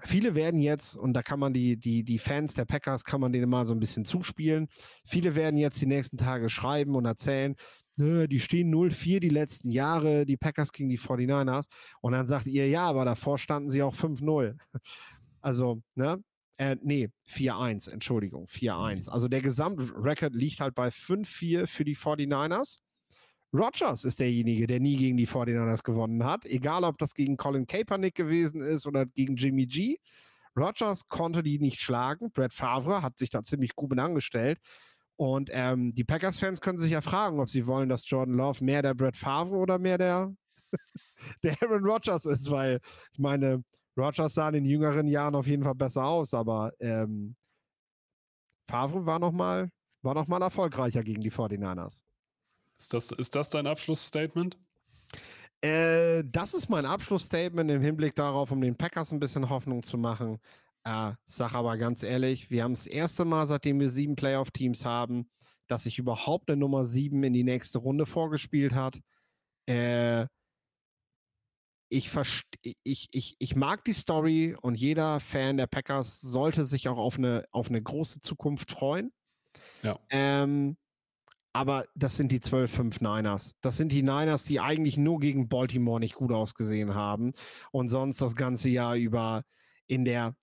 viele 0.00 0.34
werden 0.34 0.60
jetzt, 0.60 0.96
und 0.96 1.14
da 1.14 1.22
kann 1.22 1.40
man 1.40 1.52
die, 1.52 1.76
die, 1.78 2.04
die 2.04 2.18
Fans 2.18 2.54
der 2.54 2.64
Packers, 2.64 3.04
kann 3.04 3.20
man 3.20 3.32
denen 3.32 3.50
mal 3.50 3.64
so 3.64 3.74
ein 3.74 3.80
bisschen 3.80 4.04
zuspielen. 4.04 4.68
Viele 5.04 5.34
werden 5.34 5.56
jetzt 5.56 5.80
die 5.80 5.86
nächsten 5.86 6.16
Tage 6.16 6.48
schreiben 6.48 6.94
und 6.96 7.04
erzählen, 7.04 7.56
ne, 7.96 8.28
die 8.28 8.40
stehen 8.40 8.72
0-4 8.72 9.20
die 9.20 9.28
letzten 9.28 9.70
Jahre, 9.70 10.26
die 10.26 10.36
Packers 10.36 10.72
gegen 10.72 10.88
die 10.88 10.98
49ers. 10.98 11.66
Und 12.00 12.12
dann 12.12 12.26
sagt 12.26 12.46
ihr, 12.46 12.68
ja, 12.68 12.86
aber 12.86 13.04
davor 13.04 13.38
standen 13.38 13.70
sie 13.70 13.82
auch 13.82 13.94
5-0. 13.94 14.56
Also, 15.42 15.80
ne, 15.94 16.22
äh, 16.58 16.76
nee, 16.82 17.10
4-1, 17.28 17.90
Entschuldigung, 17.90 18.46
4-1. 18.46 19.08
Also 19.08 19.28
der 19.28 19.42
Gesamtrecord 19.42 20.34
liegt 20.34 20.60
halt 20.60 20.74
bei 20.74 20.88
5-4 20.88 21.66
für 21.66 21.84
die 21.84 21.96
49ers. 21.96 22.78
Rogers 23.52 24.04
ist 24.04 24.20
derjenige, 24.20 24.66
der 24.66 24.80
nie 24.80 24.96
gegen 24.96 25.16
die 25.16 25.26
49ers 25.26 25.82
gewonnen 25.82 26.24
hat. 26.24 26.44
Egal, 26.44 26.84
ob 26.84 26.98
das 26.98 27.14
gegen 27.14 27.36
Colin 27.36 27.66
Kaepernick 27.66 28.14
gewesen 28.14 28.60
ist 28.60 28.86
oder 28.86 29.06
gegen 29.06 29.36
Jimmy 29.36 29.66
G. 29.66 29.98
Rogers 30.56 31.08
konnte 31.08 31.42
die 31.42 31.58
nicht 31.58 31.80
schlagen. 31.80 32.30
Brett 32.32 32.52
Favre 32.52 33.02
hat 33.02 33.18
sich 33.18 33.30
da 33.30 33.42
ziemlich 33.42 33.74
gut 33.74 33.98
angestellt. 33.98 34.58
Und 35.16 35.50
ähm, 35.52 35.94
die 35.94 36.04
Packers-Fans 36.04 36.60
können 36.60 36.78
sich 36.78 36.92
ja 36.92 37.00
fragen, 37.00 37.40
ob 37.40 37.48
sie 37.48 37.66
wollen, 37.66 37.88
dass 37.88 38.08
Jordan 38.08 38.34
Love 38.34 38.62
mehr 38.62 38.82
der 38.82 38.94
Brett 38.94 39.16
Favre 39.16 39.56
oder 39.56 39.78
mehr 39.78 39.98
der, 39.98 40.34
der 41.42 41.56
Aaron 41.62 41.84
Rodgers 41.84 42.26
ist, 42.26 42.50
weil 42.50 42.80
ich 43.12 43.18
meine, 43.18 43.64
Rodgers 43.96 44.34
sah 44.34 44.48
in 44.48 44.54
den 44.54 44.66
jüngeren 44.66 45.08
Jahren 45.08 45.34
auf 45.34 45.46
jeden 45.46 45.62
Fall 45.62 45.74
besser 45.74 46.04
aus, 46.04 46.34
aber 46.34 46.72
ähm, 46.80 47.34
Favre 48.68 49.06
war 49.06 49.18
nochmal 49.18 49.70
noch 50.02 50.40
erfolgreicher 50.40 51.02
gegen 51.02 51.22
die 51.22 51.32
49ers. 51.32 52.02
Ist 52.78 52.92
das, 52.92 53.10
ist 53.12 53.34
das 53.34 53.50
dein 53.50 53.66
Abschlussstatement? 53.66 54.58
Äh, 55.60 56.22
das 56.26 56.54
ist 56.54 56.68
mein 56.68 56.84
Abschlussstatement 56.84 57.70
im 57.70 57.80
Hinblick 57.80 58.14
darauf, 58.14 58.50
um 58.50 58.60
den 58.60 58.76
Packers 58.76 59.12
ein 59.12 59.20
bisschen 59.20 59.48
Hoffnung 59.48 59.82
zu 59.82 59.96
machen. 59.96 60.38
Äh, 60.84 61.12
sag 61.24 61.54
aber 61.54 61.76
ganz 61.78 62.02
ehrlich, 62.02 62.50
wir 62.50 62.62
haben 62.62 62.74
das 62.74 62.86
erste 62.86 63.24
Mal, 63.24 63.46
seitdem 63.46 63.80
wir 63.80 63.88
sieben 63.88 64.14
Playoff-Teams 64.14 64.84
haben, 64.84 65.28
dass 65.66 65.84
sich 65.84 65.98
überhaupt 65.98 66.50
eine 66.50 66.58
Nummer 66.58 66.84
sieben 66.84 67.22
in 67.24 67.32
die 67.32 67.44
nächste 67.44 67.78
Runde 67.78 68.06
vorgespielt 68.06 68.74
hat. 68.74 69.00
Äh, 69.68 70.26
ich, 71.88 72.10
ich, 72.62 73.08
ich, 73.10 73.36
ich 73.38 73.56
mag 73.56 73.84
die 73.84 73.92
Story 73.92 74.56
und 74.60 74.74
jeder 74.74 75.20
Fan 75.20 75.56
der 75.56 75.66
Packers 75.66 76.20
sollte 76.20 76.64
sich 76.64 76.88
auch 76.88 76.98
auf 76.98 77.16
eine, 77.16 77.46
auf 77.50 77.68
eine 77.68 77.82
große 77.82 78.20
Zukunft 78.20 78.72
freuen. 78.72 79.12
Ja. 79.82 79.98
Ähm, 80.10 80.76
aber 81.56 81.86
das 81.94 82.16
sind 82.16 82.32
die 82.32 82.40
12-5 82.40 83.02
Niners. 83.02 83.54
Das 83.62 83.78
sind 83.78 83.90
die 83.90 84.02
Niners, 84.02 84.44
die 84.44 84.60
eigentlich 84.60 84.98
nur 84.98 85.20
gegen 85.20 85.48
Baltimore 85.48 86.00
nicht 86.00 86.14
gut 86.14 86.30
ausgesehen 86.30 86.94
haben 86.94 87.32
und 87.72 87.88
sonst 87.88 88.20
das 88.20 88.36
ganze 88.36 88.68
Jahr 88.68 88.94
über 88.94 89.42
in 89.86 90.04
der, 90.04 90.36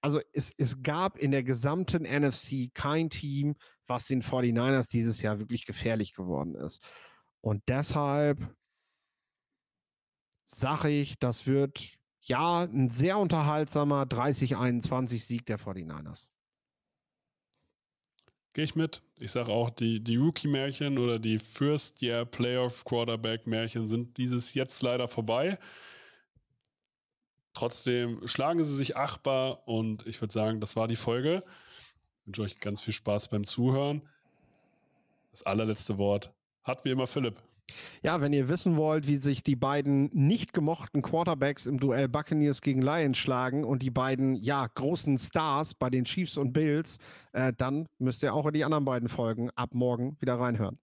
also 0.00 0.20
es, 0.32 0.54
es 0.56 0.82
gab 0.82 1.18
in 1.18 1.32
der 1.32 1.42
gesamten 1.42 2.04
NFC 2.04 2.72
kein 2.72 3.10
Team, 3.10 3.56
was 3.86 4.06
den 4.06 4.22
49ers 4.22 4.90
dieses 4.90 5.20
Jahr 5.20 5.38
wirklich 5.38 5.66
gefährlich 5.66 6.14
geworden 6.14 6.54
ist. 6.54 6.82
Und 7.42 7.62
deshalb 7.68 8.56
sage 10.46 10.88
ich, 10.88 11.18
das 11.18 11.46
wird 11.46 11.98
ja 12.22 12.62
ein 12.62 12.88
sehr 12.88 13.18
unterhaltsamer 13.18 14.04
30-21 14.04 15.26
Sieg 15.26 15.44
der 15.44 15.58
49ers. 15.58 16.30
Gehe 18.54 18.64
ich 18.64 18.74
mit. 18.74 19.00
Ich 19.18 19.32
sage 19.32 19.50
auch, 19.50 19.70
die, 19.70 20.00
die 20.00 20.16
Rookie-Märchen 20.16 20.98
oder 20.98 21.18
die 21.18 21.38
First-Year-Playoff-Quarterback-Märchen 21.38 23.88
sind 23.88 24.18
dieses 24.18 24.52
jetzt 24.52 24.82
leider 24.82 25.08
vorbei. 25.08 25.58
Trotzdem 27.54 28.26
schlagen 28.26 28.62
sie 28.62 28.74
sich 28.74 28.96
achtbar 28.96 29.66
und 29.66 30.06
ich 30.06 30.20
würde 30.20 30.32
sagen, 30.32 30.60
das 30.60 30.76
war 30.76 30.86
die 30.86 30.96
Folge. 30.96 31.42
Ich 32.20 32.26
wünsche 32.26 32.42
euch 32.42 32.60
ganz 32.60 32.82
viel 32.82 32.94
Spaß 32.94 33.28
beim 33.28 33.44
Zuhören. 33.44 34.02
Das 35.30 35.44
allerletzte 35.44 35.96
Wort 35.96 36.34
hat 36.62 36.84
wie 36.84 36.90
immer 36.90 37.06
Philipp. 37.06 37.42
Ja, 38.02 38.20
wenn 38.20 38.32
ihr 38.32 38.48
wissen 38.48 38.76
wollt, 38.76 39.06
wie 39.06 39.16
sich 39.16 39.42
die 39.42 39.56
beiden 39.56 40.10
nicht 40.12 40.52
gemochten 40.52 41.02
Quarterbacks 41.02 41.66
im 41.66 41.78
Duell 41.78 42.08
Buccaneers 42.08 42.60
gegen 42.60 42.82
Lions 42.82 43.18
schlagen 43.18 43.64
und 43.64 43.82
die 43.82 43.90
beiden, 43.90 44.34
ja, 44.34 44.66
großen 44.66 45.18
Stars 45.18 45.74
bei 45.74 45.90
den 45.90 46.04
Chiefs 46.04 46.36
und 46.36 46.52
Bills, 46.52 46.98
äh, 47.32 47.52
dann 47.56 47.88
müsst 47.98 48.22
ihr 48.22 48.34
auch 48.34 48.46
in 48.46 48.54
die 48.54 48.64
anderen 48.64 48.84
beiden 48.84 49.08
Folgen 49.08 49.50
ab 49.50 49.74
morgen 49.74 50.16
wieder 50.20 50.38
reinhören. 50.38 50.78